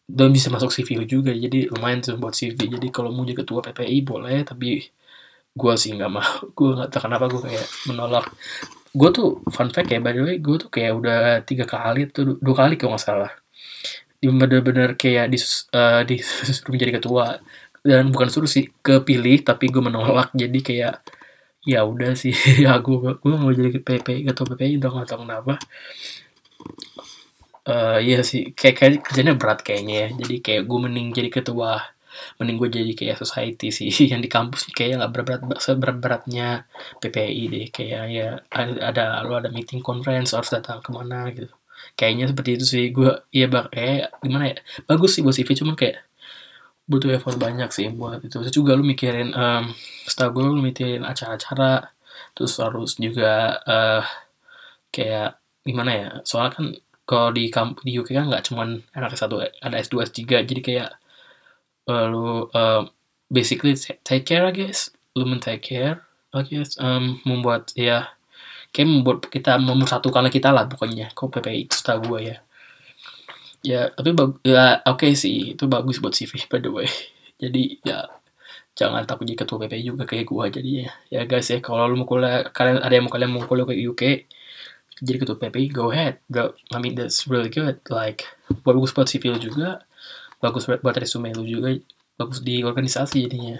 dan 0.10 0.34
bisa 0.34 0.50
masuk 0.50 0.74
CV 0.74 1.06
juga. 1.06 1.30
Jadi 1.30 1.70
lumayan 1.70 2.02
tuh 2.02 2.18
buat 2.18 2.34
CV 2.34 2.58
jadi 2.58 2.88
kalau 2.90 3.14
mau 3.14 3.22
jadi 3.30 3.46
ketua 3.46 3.62
PPI 3.62 3.98
boleh 4.02 4.42
tapi 4.42 4.82
gue 5.54 5.74
sih 5.78 5.94
nggak 5.94 6.10
mau. 6.10 6.26
Gue 6.58 6.74
nggak 6.74 6.90
tahu 6.90 7.02
kenapa 7.06 7.26
gue 7.30 7.42
kayak 7.46 7.68
menolak. 7.86 8.26
Gue 8.90 9.10
tuh 9.14 9.46
fun 9.54 9.70
fact 9.70 9.94
ya 9.94 10.02
by 10.02 10.18
the 10.18 10.22
way 10.26 10.36
gue 10.42 10.56
tuh 10.58 10.70
kayak 10.74 10.98
udah 10.98 11.46
tiga 11.46 11.70
kali 11.70 12.10
tuh 12.10 12.42
dua 12.42 12.56
kali 12.66 12.74
kalau 12.74 12.98
nggak 12.98 13.06
salah. 13.06 13.32
Bener-bener 14.20 14.98
kayak 14.98 15.30
dis, 15.30 15.70
uh, 15.78 16.02
disuruh 16.10 16.74
menjadi 16.74 16.98
ketua 16.98 17.38
dan 17.84 18.12
bukan 18.14 18.30
suruh 18.32 18.50
sih 18.50 18.70
kepilih 18.84 19.44
tapi 19.48 19.72
gue 19.72 19.84
menolak. 19.84 20.32
Jadi 20.36 20.60
kayak 20.64 20.96
ya 21.68 21.84
udah 21.84 22.16
sih 22.16 22.34
ya 22.64 22.80
gue 22.80 23.20
gue 23.20 23.34
mau 23.36 23.52
jadi 23.52 23.80
PP 23.80 24.28
ketua 24.28 24.46
PPI 24.56 24.80
udah 24.80 24.90
nggak 24.90 25.08
tahu 25.10 25.20
kenapa. 25.28 25.54
Uh, 27.70 28.02
iya 28.02 28.26
sih 28.26 28.50
kayak 28.58 28.76
kayak 28.80 28.94
kerjanya 29.06 29.34
berat 29.38 29.60
kayaknya 29.62 29.96
ya. 30.08 30.08
Jadi 30.26 30.36
kayak 30.42 30.62
gue 30.66 30.80
mending 30.80 31.08
jadi 31.14 31.30
ketua 31.30 31.72
mending 32.42 32.58
gue 32.60 32.70
jadi 32.82 32.92
kayak 32.98 33.18
society 33.22 33.70
sih. 33.72 33.90
Yang 34.12 34.22
di 34.28 34.30
kampus 34.32 34.62
kayak 34.74 35.00
nggak 35.00 35.12
berat 35.14 35.42
berat 35.46 35.62
seberat 35.62 35.98
beratnya 36.02 36.48
PPI 37.04 37.44
deh. 37.54 37.66
Kayak 37.72 38.04
ya 38.10 38.28
ada, 38.52 39.22
lo 39.24 39.38
ada 39.40 39.50
meeting 39.54 39.80
conference 39.84 40.34
harus 40.36 40.50
datang 40.52 40.82
ke 40.84 40.90
mana 40.92 41.30
gitu. 41.32 41.54
Kayaknya 41.96 42.26
seperti 42.32 42.50
itu 42.60 42.66
sih. 42.66 42.86
Gue 42.92 43.12
iya 43.32 43.46
bak 43.48 43.72
kayak 43.76 44.20
gimana 44.24 44.46
ya? 44.52 44.58
Bagus 44.90 45.16
sih 45.16 45.22
buat 45.24 45.36
CV 45.38 45.50
cuman 45.56 45.76
kayak 45.80 46.09
butuh 46.90 47.14
effort 47.14 47.38
banyak 47.38 47.70
sih 47.70 47.88
buat 47.94 48.26
itu. 48.26 48.42
Terus 48.42 48.52
juga 48.54 48.74
lu 48.74 48.82
mikirin 48.82 49.30
um, 49.38 49.70
setahu 50.10 50.42
gue 50.42 50.44
lu 50.58 50.62
mikirin 50.66 51.06
acara-acara 51.06 51.94
terus 52.34 52.58
harus 52.58 52.98
juga 52.98 53.62
uh, 53.64 54.04
kayak 54.90 55.38
gimana 55.62 55.92
ya 55.94 56.10
soalnya 56.26 56.52
kan 56.58 56.66
kalau 57.06 57.30
di 57.34 57.50
kamp 57.54 57.82
di 57.86 57.94
UK 57.94 58.18
kan 58.18 58.26
nggak 58.30 58.50
cuman 58.50 58.82
anak 58.98 59.18
satu 59.18 59.42
ada 59.42 59.76
S2 59.78 60.10
S3 60.10 60.46
jadi 60.50 60.62
kayak 60.62 60.90
uh, 61.90 62.06
lu 62.10 62.50
uh, 62.54 62.86
basically 63.30 63.78
take 64.02 64.26
care 64.26 64.46
I 64.50 64.54
guess. 64.54 64.90
Lu 65.14 65.26
men 65.30 65.42
take 65.42 65.62
care 65.62 66.02
I 66.34 66.42
guess 66.42 66.78
um, 66.82 67.22
membuat 67.26 67.74
ya 67.78 68.14
kayak 68.74 68.90
membuat 68.90 69.20
kita 69.30 69.58
mempersatukan 69.58 70.30
kita 70.30 70.54
lah 70.54 70.70
pokoknya 70.70 71.10
kok 71.14 71.34
PPI 71.34 71.66
itu 71.66 71.78
gue 71.82 72.20
ya 72.34 72.38
ya 73.66 73.92
tapi 73.92 74.16
ya 74.48 74.80
oke 74.88 75.06
okay 75.06 75.12
sih. 75.16 75.56
Itu 75.56 75.68
bagus 75.68 76.00
buat 76.00 76.16
CV 76.16 76.32
by 76.52 76.60
the 76.64 76.72
way. 76.72 76.90
Jadi 77.40 77.80
ya 77.84 78.08
jangan 78.76 79.04
takut 79.04 79.28
jadi 79.28 79.44
ketua 79.44 79.58
PP 79.68 79.74
juga 79.84 80.04
kayak 80.08 80.26
gua 80.28 80.48
jadi 80.48 80.88
ya. 80.88 80.90
Ya 81.12 81.22
guys 81.28 81.52
ya 81.52 81.60
kalau 81.60 81.88
lu 81.92 82.00
mau 82.00 82.08
kuliah 82.08 82.48
kalian 82.52 82.80
ada 82.80 82.94
yang 82.96 83.08
mau 83.08 83.14
kalian 83.14 83.32
mau 83.32 83.44
kuliah 83.44 83.68
ke 83.68 83.76
UK 83.76 84.04
jadi 85.04 85.18
ketua 85.24 85.38
PP 85.40 85.72
go 85.72 85.92
ahead. 85.92 86.24
Go 86.32 86.56
I 86.72 86.80
mean 86.80 86.96
that's 86.96 87.28
really 87.28 87.52
good. 87.52 87.80
Like 87.92 88.28
bagus 88.64 88.92
buat 88.96 89.08
CV 89.12 89.36
lu 89.36 89.40
juga 89.40 89.84
bagus 90.40 90.68
buat 90.68 90.96
resume 90.96 91.36
lu 91.36 91.44
juga 91.44 91.76
bagus 92.16 92.40
di 92.44 92.64
organisasi 92.64 93.28
jadinya. 93.28 93.60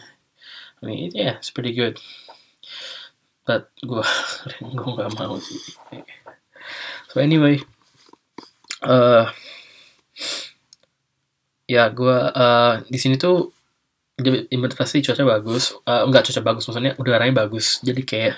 I 0.80 0.84
mean 0.84 1.12
yeah 1.12 1.40
it's 1.40 1.52
pretty 1.52 1.76
good. 1.76 2.00
But 3.44 3.72
gua 3.84 4.04
gua 4.80 4.90
nggak 4.96 5.12
mau 5.20 5.36
sih. 5.40 5.60
So 7.12 7.20
anyway 7.24 7.60
uh, 8.84 9.32
ya 11.70 11.86
gue 11.94 12.18
uh, 12.34 12.82
di 12.90 12.98
sini 12.98 13.16
tuh 13.22 13.54
investasi 14.26 15.06
cuaca 15.06 15.24
bagus. 15.24 15.78
Uh, 15.86 16.04
enggak 16.10 16.28
cuaca 16.28 16.42
bagus 16.44 16.64
maksudnya 16.68 16.94
udaranya 17.00 17.46
bagus. 17.46 17.80
Jadi 17.86 18.02
kayak 18.04 18.36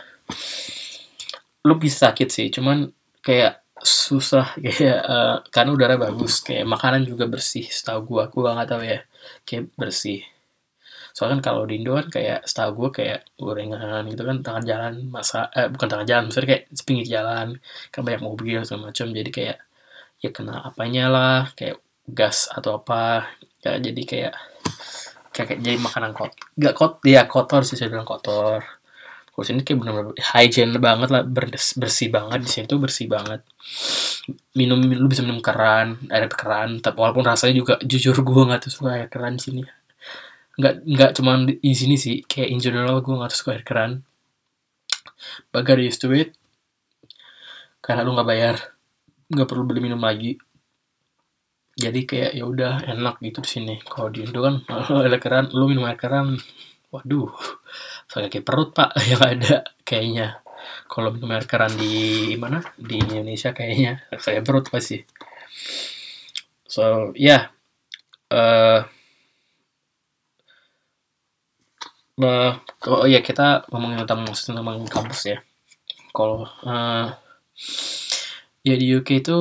lu 1.66 1.78
bisa 1.78 2.10
sakit 2.10 2.28
sih 2.30 2.48
cuman 2.52 2.92
kayak 3.24 3.62
susah. 3.82 4.54
Kayak 4.62 5.02
uh, 5.10 5.38
karena 5.50 5.72
udara 5.74 5.96
bagus 5.98 6.46
kayak 6.46 6.70
makanan 6.70 7.02
juga 7.02 7.26
bersih 7.26 7.66
setahu 7.66 8.06
gue 8.06 8.24
gue 8.30 8.50
nggak 8.54 8.70
tahu 8.70 8.82
ya 8.86 9.00
kayak 9.42 9.74
bersih. 9.74 10.22
Soalnya 11.18 11.42
kan 11.42 11.44
kalau 11.50 11.62
di 11.66 11.82
Indo 11.82 11.98
kan 11.98 12.08
kayak 12.14 12.46
setahu 12.46 12.72
gue 12.78 12.90
kayak 13.02 13.20
gorengan 13.42 14.06
gitu 14.06 14.22
kan 14.22 14.38
tengah 14.46 14.64
jalan 14.64 14.94
masa 15.10 15.50
eh, 15.58 15.68
bukan 15.74 15.88
tengah 15.90 16.06
jalan 16.06 16.24
maksudnya 16.30 16.50
kayak 16.54 16.64
pinggir 16.86 17.08
jalan 17.10 17.48
kan 17.90 18.02
banyak 18.06 18.22
mobil 18.22 18.62
segala 18.62 18.94
macam. 18.94 19.10
Jadi 19.10 19.30
kayak 19.34 19.58
ya 20.22 20.30
kena 20.30 20.62
apanya 20.70 21.10
lah 21.10 21.40
kayak 21.58 21.82
gas 22.06 22.48
atau 22.54 22.78
apa. 22.80 23.26
Ya 23.62 23.78
jadi 23.82 24.02
kayak 24.06 24.34
kayak, 25.34 25.60
jadi 25.62 25.78
makanan 25.82 26.14
kot 26.14 26.34
gak 26.58 26.74
kot 26.78 26.94
dia 27.02 27.22
ya, 27.22 27.24
kotor 27.26 27.66
sih 27.66 27.76
saya 27.78 27.90
bilang 27.90 28.06
kotor. 28.06 28.62
Kalau 29.32 29.46
sini 29.48 29.64
kayak 29.66 29.80
benar-benar 29.82 30.14
hygiene 30.36 30.76
banget 30.78 31.10
lah 31.10 31.24
bersih 31.80 32.14
banget. 32.14 32.40
Di 32.46 32.50
sini 32.52 32.66
tuh 32.70 32.78
bersih 32.78 33.08
banget. 33.10 33.42
Minum 34.54 34.78
lu 34.86 35.08
bisa 35.10 35.26
minum 35.26 35.42
keran 35.42 35.98
air 36.14 36.30
keran 36.30 36.84
tapi 36.84 37.02
walaupun 37.02 37.26
rasanya 37.26 37.58
juga 37.58 37.74
jujur 37.82 38.14
gue 38.28 38.44
nggak 38.46 38.70
suka 38.70 38.90
air 38.94 39.10
keran 39.10 39.42
di 39.42 39.42
sini. 39.42 39.62
Nggak 40.62 40.74
nggak 40.86 41.12
cuma 41.18 41.32
di 41.48 41.74
sini 41.74 41.96
sih 41.98 42.22
kayak 42.28 42.50
in 42.54 42.60
general 42.62 43.02
gue 43.02 43.16
nggak 43.18 43.34
suka 43.34 43.58
air 43.58 43.66
keran. 43.66 44.06
Got 45.50 45.80
used 45.80 46.04
to 46.04 46.12
it. 46.14 46.38
Karena 47.82 48.06
lu 48.06 48.14
nggak 48.14 48.30
bayar 48.30 48.56
nggak 49.32 49.48
perlu 49.48 49.64
beli 49.64 49.80
minum 49.80 50.02
lagi. 50.04 50.36
Jadi 51.72 52.04
kayak 52.04 52.32
ya 52.36 52.44
udah 52.44 52.74
enak 52.84 53.24
gitu 53.24 53.40
di 53.40 53.50
sini. 53.50 53.76
Kalau 53.88 54.12
di 54.12 54.28
Indo 54.28 54.44
kan 54.44 54.56
air 55.08 55.16
keran 55.24 55.50
lu 55.56 55.72
minum 55.72 55.88
air 55.88 55.96
keran. 55.96 56.36
Waduh 56.92 57.32
sakit 58.12 58.44
perut 58.44 58.76
pak 58.76 58.92
yang 59.10 59.24
ada 59.24 59.64
kayaknya. 59.88 60.44
Kalau 60.92 61.16
minum 61.16 61.32
air 61.32 61.48
keran 61.48 61.72
di 61.80 62.36
mana? 62.36 62.60
Di 62.76 63.00
Indonesia 63.00 63.56
kayaknya 63.56 64.04
saya 64.24 64.44
perut 64.44 64.68
pasti. 64.68 65.00
So 66.68 67.16
ya 67.16 67.48
yeah. 68.32 68.86
uh, 72.20 72.54
oh 72.88 73.08
ya 73.10 73.24
kita 73.26 73.66
ngomongin 73.72 74.04
tentang 74.06 74.28
tentang 74.28 74.86
kampus 74.92 75.22
ya. 75.32 75.40
Kalau 76.12 76.44
uh, 76.68 77.08
ya 78.68 78.76
di 78.78 78.86
UK 78.98 79.10
itu 79.26 79.40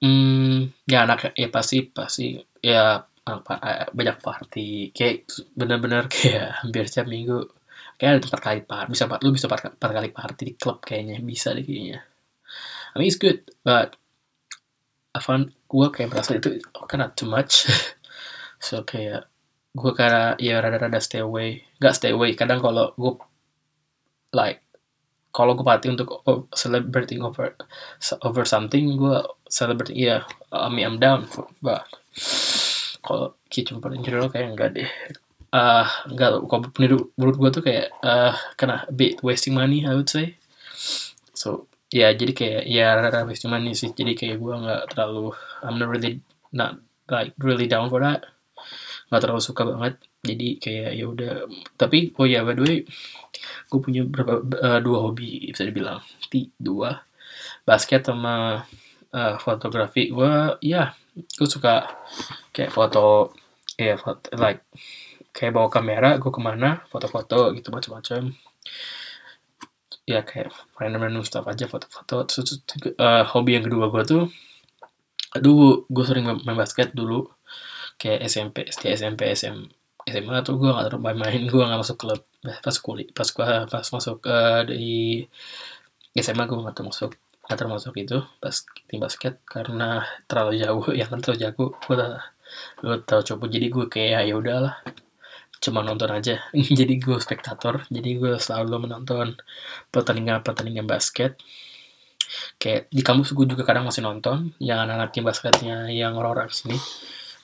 Hmm, 0.00 0.72
ya 0.88 1.04
anak 1.04 1.36
ya 1.36 1.52
pasti 1.52 1.84
pasti 1.92 2.32
ya 2.64 3.04
apa 3.04 3.52
eh, 3.60 3.88
banyak 3.92 4.16
party. 4.24 4.96
Kayak 4.96 5.28
bener-bener 5.52 6.08
kayak 6.08 6.64
hampir 6.64 6.88
setiap 6.88 7.06
minggu 7.12 7.36
kayak 8.00 8.10
ada 8.16 8.20
tempat 8.24 8.40
kali 8.40 8.60
party 8.64 8.88
bisa 8.96 9.04
lu 9.20 9.30
bisa 9.36 9.46
empat, 9.48 9.76
kali 9.76 10.08
party 10.08 10.42
di 10.48 10.54
klub 10.56 10.80
kayaknya 10.80 11.20
bisa 11.20 11.52
deh 11.52 11.60
kayaknya. 11.60 12.00
I 12.92 12.96
mean 12.96 13.12
it's 13.12 13.20
good 13.20 13.44
but 13.60 14.00
I 15.12 15.20
found 15.20 15.52
gue 15.68 15.86
kayak 15.92 16.08
merasa 16.08 16.40
itu 16.40 16.56
oh, 16.80 16.88
not 16.96 17.14
too 17.16 17.28
much. 17.28 17.68
So 18.60 18.84
kayak 18.84 19.24
gue 19.72 19.92
karena 19.96 20.36
ya 20.36 20.60
rada-rada 20.60 21.00
stay 21.00 21.24
away. 21.24 21.64
Gak 21.80 21.96
stay 21.96 22.12
away 22.12 22.36
kadang 22.36 22.60
kalau 22.60 22.92
gue 22.92 23.16
like 24.36 24.60
kalau 25.30 25.54
gue 25.54 25.62
party 25.62 25.94
untuk 25.94 26.26
celebrating 26.54 27.22
over 27.22 27.54
over 28.26 28.42
something 28.42 28.98
gue 28.98 29.18
celebrate 29.46 29.94
iya 29.94 30.26
yeah, 30.50 30.68
mean 30.70 30.86
I'm 30.86 30.96
down 30.98 31.30
but 31.62 31.86
kalau 33.00 33.34
cuma 33.50 33.90
in 33.96 34.04
general 34.04 34.28
kayak 34.28 34.54
enggak 34.54 34.70
deh. 34.76 34.90
Uh, 35.50 35.88
enggak 36.06 36.38
kalau 36.46 36.62
menurut 37.18 37.36
gue 37.40 37.50
tuh 37.50 37.62
kayak 37.64 37.90
uh, 38.04 38.36
kena 38.54 38.86
bit 38.94 39.18
wasting 39.24 39.56
money 39.56 39.82
I 39.82 39.96
would 39.96 40.06
say. 40.06 40.36
So 41.34 41.66
ya 41.90 42.06
yeah, 42.06 42.10
jadi 42.14 42.32
kayak 42.36 42.62
ya 42.70 42.94
rada 42.94 43.26
wasting 43.26 43.50
money 43.50 43.74
sih. 43.74 43.90
Jadi 43.90 44.14
kayak 44.14 44.36
gue 44.38 44.54
nggak 44.54 44.82
terlalu 44.94 45.34
I'm 45.64 45.80
not 45.80 45.90
really 45.90 46.22
not 46.54 46.78
like 47.10 47.34
really 47.40 47.66
down 47.66 47.90
for 47.90 47.98
that. 48.04 48.28
Nggak 49.10 49.20
terlalu 49.26 49.42
suka 49.42 49.62
banget. 49.66 49.94
Jadi 50.20 50.48
kayak 50.60 50.90
ya 50.94 51.04
udah. 51.08 51.32
Tapi 51.74 52.14
oh 52.20 52.26
ya 52.28 52.46
by 52.46 52.54
the 52.54 52.62
way 52.62 52.78
gue 53.68 53.80
punya 53.80 54.02
berapa 54.06 54.42
uh, 54.42 54.80
dua 54.82 54.98
hobi 55.08 55.50
bisa 55.50 55.64
dibilang. 55.66 56.00
Ti 56.28 56.50
dua. 56.56 56.94
Basket 57.64 58.02
sama 58.04 58.64
uh, 59.14 59.34
fotografi. 59.38 60.10
Gue 60.10 60.58
ya 60.64 60.92
gue 61.14 61.48
suka 61.48 61.86
kayak 62.54 62.72
foto 62.72 63.34
ya 63.74 63.98
foto 63.98 64.30
like 64.38 64.62
kayak 65.34 65.54
bawa 65.54 65.68
kamera 65.70 66.18
gue 66.18 66.30
ke 66.30 66.40
mana 66.42 66.82
foto-foto 66.90 67.54
gitu 67.54 67.70
macam-macam 67.70 68.34
ya 70.06 70.26
kayak 70.26 70.50
random-random 70.78 71.22
stuff 71.22 71.46
aja 71.46 71.70
foto-foto. 71.70 72.26
Uh, 72.98 73.22
hobi 73.30 73.58
yang 73.58 73.64
kedua 73.66 73.90
gue 73.94 74.02
tuh 74.06 74.24
aduh 75.30 75.86
gue 75.86 76.04
sering 76.06 76.26
main 76.42 76.58
basket 76.58 76.90
dulu. 76.94 77.30
Kayak 78.00 78.32
SMP 78.32 78.56
SD 78.64 78.96
SMP 78.96 79.20
SM 79.36 79.56
SMA 80.08 80.40
tuh 80.42 80.56
gue 80.56 80.72
gak 80.72 80.88
terlalu 80.90 81.04
main-main 81.04 81.42
gue 81.46 81.60
gak 81.60 81.80
masuk 81.80 82.00
klub 82.00 82.20
pas 82.40 82.76
kuliah 82.80 83.10
pas 83.12 83.28
gue 83.28 83.48
pas 83.68 83.86
masuk 83.92 84.18
uh, 84.24 84.64
di 84.64 85.28
SMA 86.16 86.48
gue 86.48 86.56
gak 86.56 86.76
termasuk 86.80 87.10
gak 87.44 87.58
termasuk 87.60 87.92
itu 88.00 88.18
pas 88.40 88.54
tim 88.88 89.00
basket 89.00 89.42
karena 89.44 90.06
terlalu 90.24 90.60
jauh 90.62 90.84
ya 91.00 91.04
kan 91.10 91.20
terlalu 91.20 91.40
jago 91.44 91.66
gue 91.76 91.96
gue 92.80 92.94
terlalu 93.06 93.24
coba. 93.26 93.44
Jadi 93.46 93.66
gue 93.70 93.86
kayak 93.86 94.22
ya 94.26 94.34
udahlah 94.34 94.74
cuma 95.60 95.84
nonton 95.84 96.10
aja. 96.10 96.40
Jadi 96.80 96.94
gue 96.96 97.16
spektator 97.20 97.84
jadi 97.92 98.16
gue 98.16 98.32
selalu 98.40 98.88
menonton 98.88 99.36
pertandingan 99.92 100.40
pertandingan 100.40 100.88
basket. 100.88 101.36
Kayak 102.62 102.86
di 102.94 103.02
kampus 103.02 103.34
gue 103.34 103.46
juga 103.46 103.66
kadang 103.66 103.84
masih 103.90 104.06
nonton 104.06 104.54
yang 104.62 104.86
anak-anak 104.86 105.10
tim 105.10 105.24
basketnya 105.26 105.90
yang 105.90 106.14
orang-orang 106.14 106.48
sini. 106.48 106.78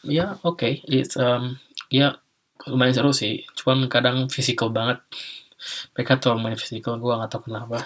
Ya 0.07 0.39
oke 0.47 0.63
okay, 0.63 0.73
it's 0.87 1.19
um 1.19 1.59
ya 1.91 2.23
lumayan 2.71 2.95
seru 2.95 3.13
sih. 3.15 3.47
Cuman 3.59 3.87
kadang 3.87 4.27
fisikal 4.31 4.69
banget. 4.71 5.03
Mereka 5.95 6.21
tuh 6.23 6.37
main 6.39 6.59
fisikal 6.59 6.99
gue 7.01 7.13
nggak 7.13 7.31
tahu 7.33 7.51
kenapa. 7.51 7.83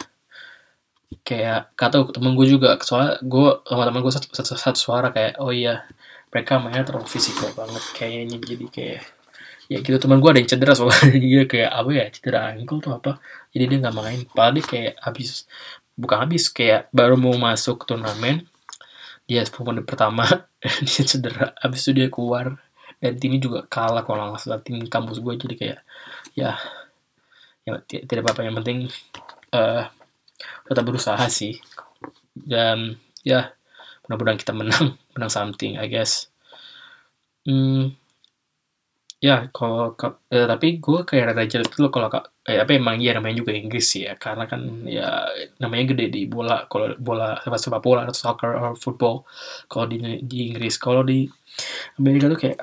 Kayak 1.26 1.74
kata 1.74 2.10
temen 2.14 2.32
gue 2.38 2.46
juga 2.46 2.78
soalnya 2.80 3.18
gue 3.22 3.48
sama 3.66 3.82
temen 3.86 4.00
gue 4.04 4.12
satu, 4.14 4.28
satu, 4.30 4.54
satu 4.56 4.78
suara 4.78 5.08
kayak 5.10 5.42
oh 5.42 5.50
iya 5.50 5.84
mereka 6.30 6.62
mainnya 6.62 6.86
terlalu 6.86 7.08
fisikal 7.10 7.50
banget 7.54 7.84
kayaknya. 7.96 8.36
Jadi 8.40 8.66
kayak 8.70 9.02
ya 9.70 9.78
gitu. 9.84 9.96
Teman 10.02 10.18
gue 10.18 10.30
ada 10.30 10.38
yang 10.42 10.50
cedera 10.50 10.72
soalnya. 10.74 11.14
Dia 11.22 11.42
kayak 11.46 11.70
apa 11.70 11.90
ya 11.94 12.04
cedera 12.10 12.38
ankle 12.54 12.80
tuh 12.82 12.92
apa? 12.96 13.12
Jadi 13.54 13.64
dia 13.70 13.78
nggak 13.82 13.94
main. 13.96 14.20
Padahal 14.30 14.52
dia 14.58 14.64
kayak 14.66 14.92
habis 15.02 15.46
bukan 16.00 16.18
habis 16.24 16.48
kayak 16.48 16.88
baru 16.94 17.14
mau 17.20 17.36
masuk 17.36 17.84
turnamen 17.84 18.48
dia 19.30 19.46
10 19.46 19.62
menit 19.62 19.84
pertama 19.86 20.26
dia 20.88 21.02
cedera. 21.06 21.54
Habis 21.62 21.86
itu 21.86 22.02
dia 22.02 22.08
keluar 22.10 22.58
dan 23.00 23.16
timnya 23.16 23.40
juga 23.40 23.60
kalah 23.64 24.04
kalau 24.04 24.32
nggak 24.32 24.40
salah. 24.44 24.60
Tim 24.60 24.84
kampus 24.86 25.24
gue 25.24 25.34
jadi 25.40 25.54
kayak 25.56 25.80
ya 26.36 26.52
ya 27.64 27.72
tidak 27.88 28.22
apa-apa. 28.28 28.44
Yang 28.44 28.56
penting 28.60 28.78
uh, 29.56 29.88
tetap 30.68 30.84
berusaha 30.84 31.24
sih. 31.32 31.56
Dan 32.36 33.00
ya 33.24 33.52
mudah-mudahan 34.06 34.40
kita 34.40 34.52
menang 34.52 34.96
menang 35.16 35.32
something 35.32 35.80
I 35.80 35.88
guess. 35.88 36.28
Hmm, 37.48 37.96
ya 39.16 39.48
kalau 39.48 39.96
eh, 40.28 40.44
tapi 40.44 40.76
gue 40.76 41.00
kayak 41.08 41.32
rada 41.32 41.44
jelas 41.48 41.72
dulu 41.72 41.88
kalau 41.88 42.08
eh, 42.44 42.60
apa 42.60 42.72
emang 42.76 43.00
iya 43.00 43.16
namanya 43.16 43.40
juga 43.40 43.56
Inggris 43.56 43.96
sih 43.96 44.04
ya. 44.04 44.12
Karena 44.20 44.44
kan 44.44 44.84
ya 44.84 45.24
namanya 45.56 45.96
gede 45.96 46.12
di 46.12 46.28
bola 46.28 46.68
kalau 46.68 46.92
bola 47.00 47.40
sepak 47.40 47.60
sepak 47.60 47.80
bola 47.80 48.04
atau 48.04 48.16
soccer 48.16 48.60
atau 48.60 48.76
football. 48.76 49.24
Kalau 49.72 49.88
di 49.88 49.96
di 50.20 50.52
Inggris. 50.52 50.76
Kalau 50.76 51.00
di 51.00 51.24
Amerika 51.96 52.28
tuh 52.28 52.40
kayak 52.40 52.60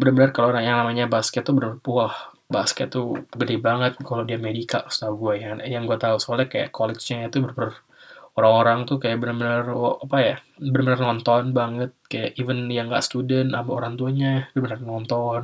benar-benar 0.00 0.32
kalau 0.32 0.50
yang 0.56 0.80
namanya 0.80 1.04
basket 1.04 1.44
tuh 1.44 1.52
benar 1.52 1.76
wah 1.84 2.32
basket 2.50 2.88
tuh 2.90 3.14
gede 3.30 3.60
banget 3.62 4.00
kalau 4.02 4.26
di 4.26 4.34
Amerika 4.34 4.88
setahu 4.90 5.30
gue 5.30 5.34
ya. 5.44 5.54
Yang 5.62 5.84
gue 5.86 5.98
tahu 6.00 6.16
soalnya 6.18 6.48
kayak 6.50 6.74
college-nya 6.74 7.28
itu 7.30 7.44
benar 7.44 7.78
orang-orang 8.34 8.88
tuh 8.88 8.96
kayak 9.02 9.18
benar-benar 9.20 9.68
apa 10.00 10.16
ya 10.18 10.36
benar-benar 10.58 11.00
nonton 11.04 11.52
banget. 11.54 11.90
Kayak 12.10 12.30
even 12.40 12.66
yang 12.72 12.90
nggak 12.90 13.04
student 13.04 13.54
apa 13.54 13.70
orang 13.70 13.94
tuanya 14.00 14.50
benar-benar 14.56 14.80
nonton 14.82 15.40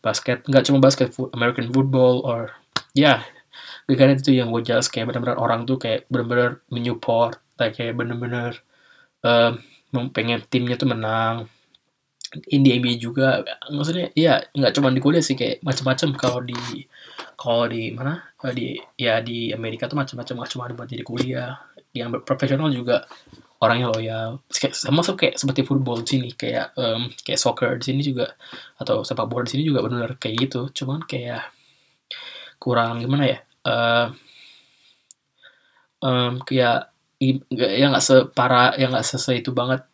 basket. 0.00 0.46
Nggak 0.48 0.64
cuma 0.70 0.78
basket 0.80 1.12
American 1.36 1.68
football 1.74 2.24
or 2.24 2.56
ya 2.96 3.20
yeah, 3.20 3.96
karena 3.98 4.16
itu 4.16 4.32
yang 4.32 4.48
gue 4.50 4.64
jelas 4.64 4.88
kayak 4.88 5.12
benar-benar 5.12 5.36
orang 5.36 5.68
tuh 5.68 5.76
kayak 5.76 6.08
benar-benar 6.08 6.64
menyupport 6.72 7.36
kayak 7.56 7.94
benar-benar 7.96 8.60
um, 9.24 10.10
pengen 10.12 10.44
timnya 10.48 10.76
tuh 10.76 10.90
menang 10.90 11.48
in 12.52 12.60
di 12.62 12.70
NBA 12.76 13.00
juga. 13.00 13.42
Maksudnya 13.72 14.12
ya 14.12 14.42
nggak 14.52 14.72
cuma 14.76 14.92
di 14.92 15.00
kuliah 15.00 15.24
sih 15.24 15.36
kayak 15.38 15.62
macam-macam 15.64 16.08
kalau 16.16 16.40
di 16.44 16.56
kalau 17.36 17.68
di 17.68 17.92
mana? 17.92 18.22
Di 18.52 18.76
ya 18.96 19.20
di 19.20 19.52
Amerika 19.52 19.86
tuh 19.86 19.98
macam-macam 20.00 20.34
nggak 20.42 20.50
cuma 20.52 20.70
buat 20.72 20.88
di 20.88 21.04
kuliah. 21.04 21.56
Yang 21.92 22.24
profesional 22.24 22.68
juga 22.72 23.04
orangnya 23.60 23.88
loyal. 23.92 24.30
Sama 24.52 25.00
kayak 25.04 25.36
seperti 25.40 25.64
football 25.64 26.04
di 26.04 26.08
sini. 26.16 26.28
Kayak 26.32 26.76
um, 26.76 27.12
kayak 27.24 27.40
soccer 27.40 27.76
di 27.80 27.84
sini 27.92 28.00
juga. 28.04 28.36
Atau 28.80 29.04
sepak 29.04 29.28
bola 29.28 29.44
di 29.44 29.52
sini 29.56 29.62
juga 29.68 29.84
benar 29.84 30.16
kayak 30.20 30.48
gitu. 30.48 30.60
Cuman 30.72 31.04
kayak 31.04 31.44
kurang 32.60 33.04
gimana 33.04 33.24
ya? 33.28 33.38
Uh, 33.66 34.06
um, 36.04 36.32
kayak 36.44 36.92
yang 37.20 37.96
nggak 37.96 38.04
separah 38.04 38.76
yang 38.76 38.92
nggak 38.92 39.06
sesuai 39.06 39.40
itu 39.40 39.50
banget. 39.52 39.84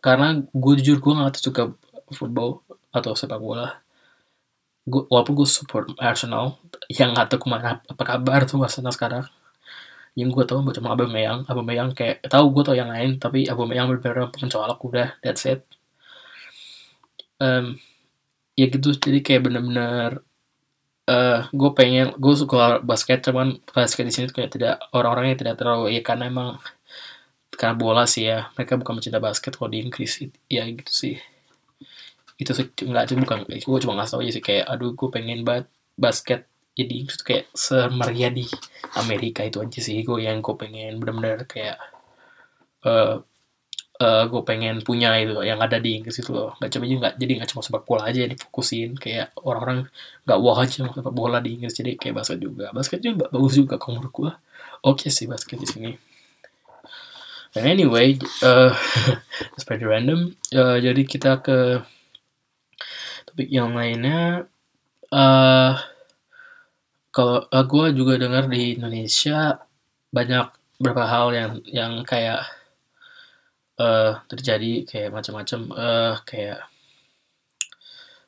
Karena 0.00 0.36
gue 0.36 0.74
jujur 0.80 1.00
gue 1.00 1.12
nggak 1.16 1.40
suka 1.40 1.72
football 2.14 2.62
atau 2.90 3.14
sepak 3.14 3.38
bola 3.38 3.80
gue 4.88 5.02
walaupun 5.12 5.34
gue 5.38 5.48
support 5.48 5.86
Arsenal 6.00 6.56
yang 6.88 7.12
nggak 7.12 7.30
tahu 7.30 7.46
ke 7.46 7.48
mana 7.52 7.84
apa 7.84 8.02
kabar 8.02 8.48
tuh 8.48 8.60
Arsenal 8.64 8.94
sekarang. 8.94 9.24
Yang 10.18 10.28
gue 10.34 10.44
tau 10.50 10.60
cuma 10.64 10.96
Abu 10.98 11.06
Meyang 11.62 11.94
kayak 11.94 12.26
tahu 12.26 12.50
gue 12.50 12.62
tau 12.66 12.76
yang 12.76 12.90
lain 12.90 13.20
tapi 13.22 13.46
Abu 13.46 13.64
Meyang 13.68 13.86
benar-benar 13.92 14.34
pencolok 14.34 14.80
udah 14.82 15.08
that's 15.22 15.46
it. 15.46 15.62
Um, 17.40 17.80
ya 18.58 18.68
gitu 18.68 18.92
jadi 18.92 19.24
kayak 19.24 19.42
bener-bener 19.48 20.20
uh, 21.08 21.48
gue 21.48 21.70
pengen 21.72 22.12
gue 22.20 22.34
suka 22.36 22.84
basket 22.84 23.24
cuman 23.24 23.56
basket 23.72 24.04
di 24.04 24.12
sini 24.12 24.28
kayak 24.28 24.52
tidak 24.52 24.74
orang-orangnya 24.92 25.40
tidak 25.40 25.56
terlalu 25.56 25.96
ya 25.96 26.02
karena 26.04 26.28
emang 26.28 26.60
karena 27.56 27.76
bola 27.80 28.04
sih 28.04 28.28
ya 28.28 28.52
mereka 28.56 28.76
bukan 28.76 29.00
mencinta 29.00 29.16
basket 29.22 29.56
kalau 29.56 29.72
di 29.72 29.80
Inggris 29.80 30.20
ya 30.52 30.68
gitu 30.68 30.92
sih 30.92 31.16
itu 32.40 32.52
nggak 32.88 33.04
itu 33.06 33.14
bukan 33.20 33.38
gue 33.44 33.78
cuma 33.84 33.92
nggak 34.00 34.08
tahu 34.08 34.24
aja 34.24 34.32
sih 34.32 34.44
kayak 34.44 34.64
aduh 34.64 34.96
gue 34.96 35.08
pengen 35.12 35.44
banget 35.44 35.68
basket 36.00 36.48
jadi 36.72 36.94
itu 37.04 37.20
kayak 37.20 37.44
semeriah 37.52 38.32
di 38.32 38.48
Amerika 38.96 39.44
itu 39.44 39.60
aja 39.60 39.80
sih 39.84 40.00
gue 40.00 40.18
yang 40.24 40.40
gue 40.40 40.54
pengen 40.56 40.96
benar-benar 40.96 41.44
kayak 41.44 41.76
uh, 42.88 43.20
uh, 44.00 44.24
gue 44.26 44.42
pengen 44.48 44.80
punya 44.80 45.12
itu 45.20 45.36
yang 45.44 45.60
ada 45.60 45.76
di 45.76 46.00
Inggris 46.00 46.16
itu 46.18 46.32
loh. 46.32 46.56
Nggak 46.58 46.70
cuma 46.72 46.84
nggak 46.88 47.14
jadi 47.20 47.32
nggak 47.40 47.50
cuma 47.52 47.60
sepak 47.60 47.84
bola 47.84 48.02
aja 48.08 48.24
difokusin 48.24 48.96
kayak 48.96 49.36
orang-orang 49.44 49.86
nggak 50.24 50.38
wah 50.40 50.56
aja 50.56 50.88
sepak 50.88 51.14
bola 51.14 51.38
di 51.44 51.60
Inggris. 51.60 51.76
Jadi 51.76 52.00
kayak 52.00 52.24
basket 52.24 52.40
juga 52.40 52.72
basket 52.72 53.00
juga 53.04 53.28
bagus 53.28 53.54
juga 53.60 53.76
kalau 53.76 54.00
menurut 54.00 54.12
gue 54.16 54.32
oke 54.88 55.04
okay 55.04 55.10
sih 55.12 55.28
basket 55.28 55.60
di 55.60 55.68
sini. 55.68 55.92
Dan 57.50 57.66
anyway 57.66 58.16
uh, 58.48 58.72
pretty 59.68 59.84
random. 59.84 60.32
Uh, 60.50 60.80
jadi 60.80 61.02
kita 61.04 61.44
ke 61.44 61.84
topik 63.40 63.56
yang 63.56 63.72
lainnya 63.72 64.44
uh, 65.16 65.72
kalau 67.08 67.40
uh, 67.48 67.64
gue 67.64 67.96
juga 67.96 68.20
dengar 68.20 68.52
di 68.52 68.76
Indonesia 68.76 69.56
banyak 70.12 70.76
beberapa 70.76 71.08
hal 71.08 71.32
yang 71.32 71.52
yang 71.64 71.92
kayak 72.04 72.44
uh, 73.80 74.20
terjadi 74.28 74.84
kayak 74.84 75.16
macam-macam 75.16 75.60
uh, 75.72 76.14
kayak 76.28 76.68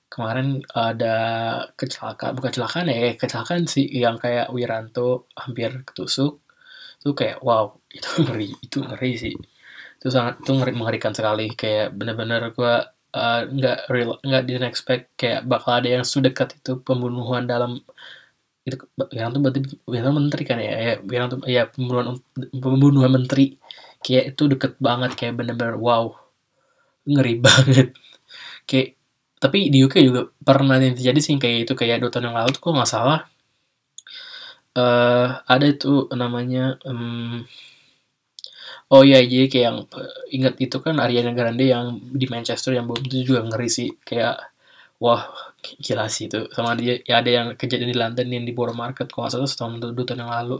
kemarin 0.09 0.64
ada 0.72 1.16
kecelakaan 1.77 2.33
bukan 2.33 2.48
kecelakaan 2.48 2.88
ya 2.88 3.12
kecelakaan 3.12 3.68
sih 3.68 3.85
yang 3.92 4.16
kayak 4.16 4.48
Wiranto 4.48 5.29
hampir 5.37 5.77
ketusuk. 5.85 6.40
Itu 7.05 7.12
kayak 7.12 7.44
wow 7.44 7.77
itu 7.92 8.09
ngeri 8.25 8.48
itu 8.64 8.81
ngeri 8.81 9.12
sih. 9.20 9.37
Itu 10.01 10.09
sangat 10.09 10.40
itu 10.40 10.57
ngeri 10.57 10.72
mengerikan 10.72 11.12
sekali. 11.12 11.53
Kayak 11.53 11.92
bener-bener 12.01 12.48
gue 12.57 12.75
Eh, 12.81 13.02
nggak 13.12 13.79
uh, 13.85 13.90
real 13.92 14.16
nggak 14.25 14.42
didn't 14.48 14.64
expect 14.64 15.12
kayak 15.20 15.44
bakal 15.44 15.77
ada 15.77 16.01
yang 16.01 16.05
sedekat 16.05 16.57
itu 16.57 16.81
pembunuhan 16.81 17.44
dalam 17.44 17.85
itu 18.62 18.79
yang 19.11 19.35
tuh 19.35 19.40
berarti 19.42 19.61
Wiranto 19.90 20.12
menteri 20.16 20.42
kan 20.46 20.59
ya? 20.62 20.72
Ya 20.72 20.94
Wiranto 21.03 21.37
ya 21.44 21.62
pembunuhan 21.68 22.16
pembunuhan 22.55 23.11
menteri. 23.12 23.59
Kayak 24.03 24.35
itu 24.35 24.42
deket 24.51 24.72
banget 24.83 25.11
kayak 25.18 25.35
bener-bener 25.38 25.77
wow 25.79 26.14
ngeri 27.07 27.35
banget. 27.46 27.92
Kayak 28.68 28.88
tapi 29.42 29.59
di 29.75 29.83
UK 29.83 29.94
juga 30.07 30.31
pernah 30.38 30.79
yang 30.79 30.94
terjadi 30.94 31.18
sih 31.18 31.35
kayak 31.42 31.66
itu 31.66 31.75
kayak 31.75 32.01
dua 32.01 32.11
tahun 32.14 32.31
yang 32.31 32.37
lalu 32.38 32.51
tuh 32.55 32.61
kok 32.62 32.75
nggak 32.79 32.90
salah. 32.90 33.20
Uh, 34.72 35.37
ada 35.44 35.66
itu 35.68 36.09
namanya 36.16 36.81
um, 36.88 37.44
Oh 38.93 39.03
iya, 39.09 39.19
jadi 39.25 39.47
kayak 39.53 39.67
yang 39.69 39.79
uh, 39.89 40.15
ingat 40.37 40.55
itu 40.65 40.77
kan 40.85 40.95
Ariana 41.05 41.33
Grande 41.39 41.65
yang 41.75 41.87
di 42.21 42.27
Manchester 42.29 42.77
yang 42.77 42.85
bom 42.89 43.01
itu 43.01 43.25
juga 43.29 43.41
ngeri 43.49 43.69
sih. 43.79 43.89
Kayak 44.09 44.35
wah 45.05 45.23
gila 45.85 46.07
sih 46.17 46.25
itu. 46.29 46.39
Sama 46.55 46.71
dia 46.81 47.01
ya 47.09 47.15
ada 47.25 47.31
yang 47.39 47.47
kejadian 47.61 47.91
di 47.93 47.99
London 48.03 48.27
yang 48.35 48.45
di 48.49 48.53
Borough 48.57 48.77
Market 48.77 49.09
kalau 49.15 49.29
salah 49.33 49.49
setahun 49.49 49.81
dua 49.81 50.05
tahun 50.09 50.21
yang 50.29 50.33
lalu. 50.39 50.59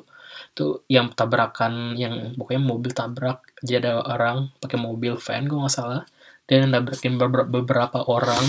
Itu 0.53 0.67
yang 0.89 1.07
tabrakan 1.19 1.75
yang 2.03 2.15
pokoknya 2.39 2.63
mobil 2.73 2.93
tabrak 2.97 3.39
jadi 3.61 3.77
ada 3.85 3.93
orang 4.15 4.37
pakai 4.63 4.79
mobil 4.81 5.13
van 5.21 5.45
kalau 5.49 5.61
nggak 5.69 5.75
salah 5.77 6.03
dan 6.49 6.69
nabrakin 6.75 7.15
beberapa, 7.21 7.99
orang 8.11 8.43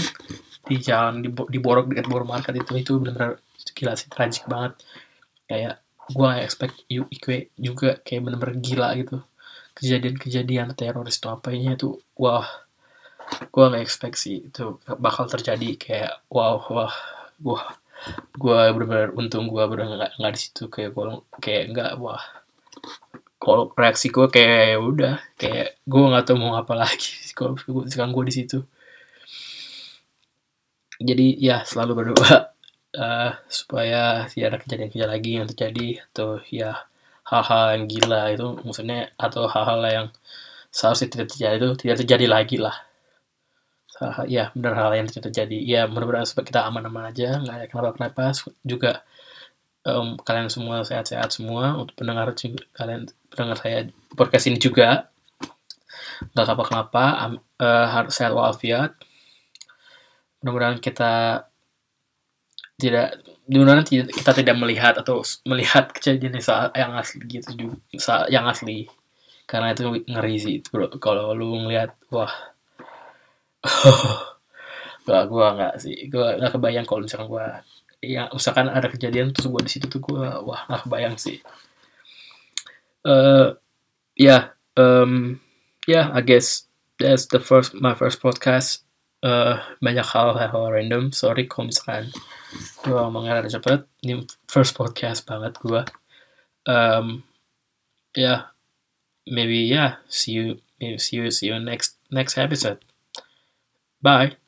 di 0.68 0.76
jalan 0.82 1.22
di, 1.24 1.30
di 1.30 1.60
Borok 1.60 1.92
dekat 1.92 2.08
Borough 2.12 2.28
Market 2.28 2.56
itu 2.56 2.72
itu 2.80 2.92
benar-benar 3.00 3.40
gila 3.76 3.94
sih 4.00 4.08
tragik 4.08 4.48
banget 4.48 4.74
kayak 5.48 5.76
gue 6.16 6.30
expect 6.44 6.76
IQ 6.92 7.52
juga 7.60 8.00
kayak 8.04 8.22
bener-bener 8.28 8.56
gila 8.64 8.90
gitu 9.00 9.18
kejadian-kejadian 9.84 10.72
teroris 10.80 11.20
itu 11.20 11.28
apanya 11.28 11.76
itu 11.76 12.00
wah 12.16 12.48
gue 13.52 13.64
gak 13.68 13.84
expect 13.84 14.16
sih 14.16 14.48
itu 14.48 14.80
bakal 14.96 15.28
terjadi 15.28 15.70
kayak 15.76 16.14
wow 16.32 16.64
wah 16.72 16.96
wah 17.44 17.66
gue 18.36 18.60
bener-bener 18.76 19.12
untung 19.16 19.48
gue 19.48 19.64
bener 19.68 19.88
nggak 19.88 20.12
nggak 20.20 20.34
di 20.36 20.40
situ 20.40 20.64
kayak 20.68 20.92
gue 20.96 21.06
kayak 21.40 21.64
nggak 21.72 21.92
wah. 22.00 22.24
Kalau 23.44 23.68
reaksi 23.76 24.08
gue 24.08 24.28
kayak 24.32 24.60
ya 24.76 24.78
udah 24.80 25.16
kayak 25.36 25.70
gue 25.84 26.04
nggak 26.04 26.26
tahu 26.28 26.38
mau 26.40 26.56
apa 26.56 26.74
lagi 26.80 27.12
sekarang 27.28 28.12
gue 28.16 28.26
di 28.28 28.34
situ. 28.36 28.60
Jadi 31.04 31.36
ya 31.44 31.68
selalu 31.68 31.92
berdoa 32.00 32.56
uh, 32.96 33.32
supaya 33.52 34.30
tidak 34.32 34.48
ada 34.48 34.58
kejadian-kejadian 34.64 35.12
lagi 35.12 35.32
yang 35.36 35.48
terjadi 35.52 35.88
atau 36.12 36.30
ya 36.48 36.88
hal-hal 37.24 37.80
yang 37.80 37.84
gila 37.88 38.22
itu 38.36 38.48
maksudnya 38.68 39.12
atau 39.16 39.48
hal-hal 39.48 39.80
yang 39.88 40.08
seharusnya 40.74 41.08
tidak 41.08 41.28
terjadi 41.32 41.56
itu 41.62 41.70
tidak 41.80 41.98
terjadi 42.04 42.26
lagi 42.28 42.58
lah. 42.60 42.76
Ya 44.28 44.52
benar 44.52 44.76
hal 44.76 44.92
yang 45.00 45.08
tidak 45.08 45.32
terjadi. 45.32 45.58
Ya 45.64 45.82
mudah-mudahan 45.88 46.28
supaya 46.28 46.44
kita 46.44 46.62
aman-aman 46.68 47.14
aja 47.14 47.40
nggak 47.40 47.56
ada 47.56 47.66
kenapa-kenapa. 47.72 48.36
Juga 48.66 49.06
um, 49.88 50.20
kalian 50.20 50.52
semua 50.52 50.84
sehat-sehat 50.84 51.32
semua 51.32 51.80
untuk 51.80 51.96
pendengar 51.96 52.36
juga, 52.36 52.68
kalian 52.76 53.08
pendengar 53.32 53.58
saya 53.64 53.88
podcast 54.18 54.46
ini 54.52 54.60
juga. 54.60 55.08
Nggak 56.36 56.56
apa-apa 56.56 57.06
uh, 57.64 57.88
harus 57.88 58.12
sehat 58.12 58.36
walafiat. 58.36 58.92
Mudah-mudahan 60.44 60.84
kita 60.84 61.48
tidak 62.76 63.16
mudah-mudahan 63.48 63.84
kita 64.08 64.32
tidak 64.32 64.56
melihat 64.56 64.96
atau 64.96 65.20
melihat 65.44 65.92
kejadian 65.92 66.40
yang 66.76 66.92
asli 66.96 67.24
gitu 67.28 67.50
juga 67.56 67.76
yang 68.32 68.48
asli. 68.48 68.88
Karena 69.44 69.76
itu 69.76 69.84
ngeri 70.08 70.36
sih 70.40 70.56
bro. 70.64 70.88
Kalau 71.00 71.36
lu 71.36 71.68
ngelihat 71.68 71.96
wah. 72.12 72.32
Gak 75.04 75.28
gue 75.28 75.48
nggak 75.60 75.76
sih 75.84 76.08
gue 76.08 76.28
nggak 76.40 76.56
kebayang 76.56 76.88
kalau 76.88 77.04
misalkan 77.04 77.28
gue 77.28 77.48
ya 78.08 78.32
usahakan 78.32 78.72
ada 78.72 78.88
kejadian 78.88 79.36
terus 79.36 79.52
gue 79.52 79.60
di 79.60 79.72
situ 79.76 79.92
tuh 79.92 80.00
gue 80.00 80.24
wah 80.48 80.64
nggak 80.72 80.88
kebayang 80.88 81.16
sih. 81.20 81.44
Uh, 83.04 83.60
ya 84.16 84.24
yeah, 84.24 84.42
um, 84.80 85.44
yeah 85.92 86.08
I 86.16 86.24
guess 86.24 86.72
that's 87.04 87.28
the 87.28 87.44
first 87.44 87.76
my 87.76 87.92
first 87.92 88.24
podcast. 88.24 88.88
Uh, 89.20 89.60
banyak 89.84 90.08
hal 90.08 90.40
hal 90.40 90.72
random. 90.72 91.12
Sorry 91.12 91.52
kalau 91.52 91.68
misalkan 91.68 92.08
gue 92.84 92.94
ngomongnya 92.94 93.44
ada 93.44 93.50
cepet 93.50 93.86
ini 94.06 94.24
first 94.48 94.78
podcast 94.78 95.26
banget 95.26 95.58
gue 95.62 95.82
um, 96.70 97.24
yeah 98.14 98.54
maybe 99.28 99.68
yeah 99.68 100.00
see 100.08 100.36
you 100.36 100.60
maybe 100.80 100.98
see 100.98 101.18
you 101.18 101.32
see 101.32 101.48
you 101.48 101.60
next 101.60 101.98
next 102.12 102.38
episode. 102.38 102.84
Bye 104.02 104.43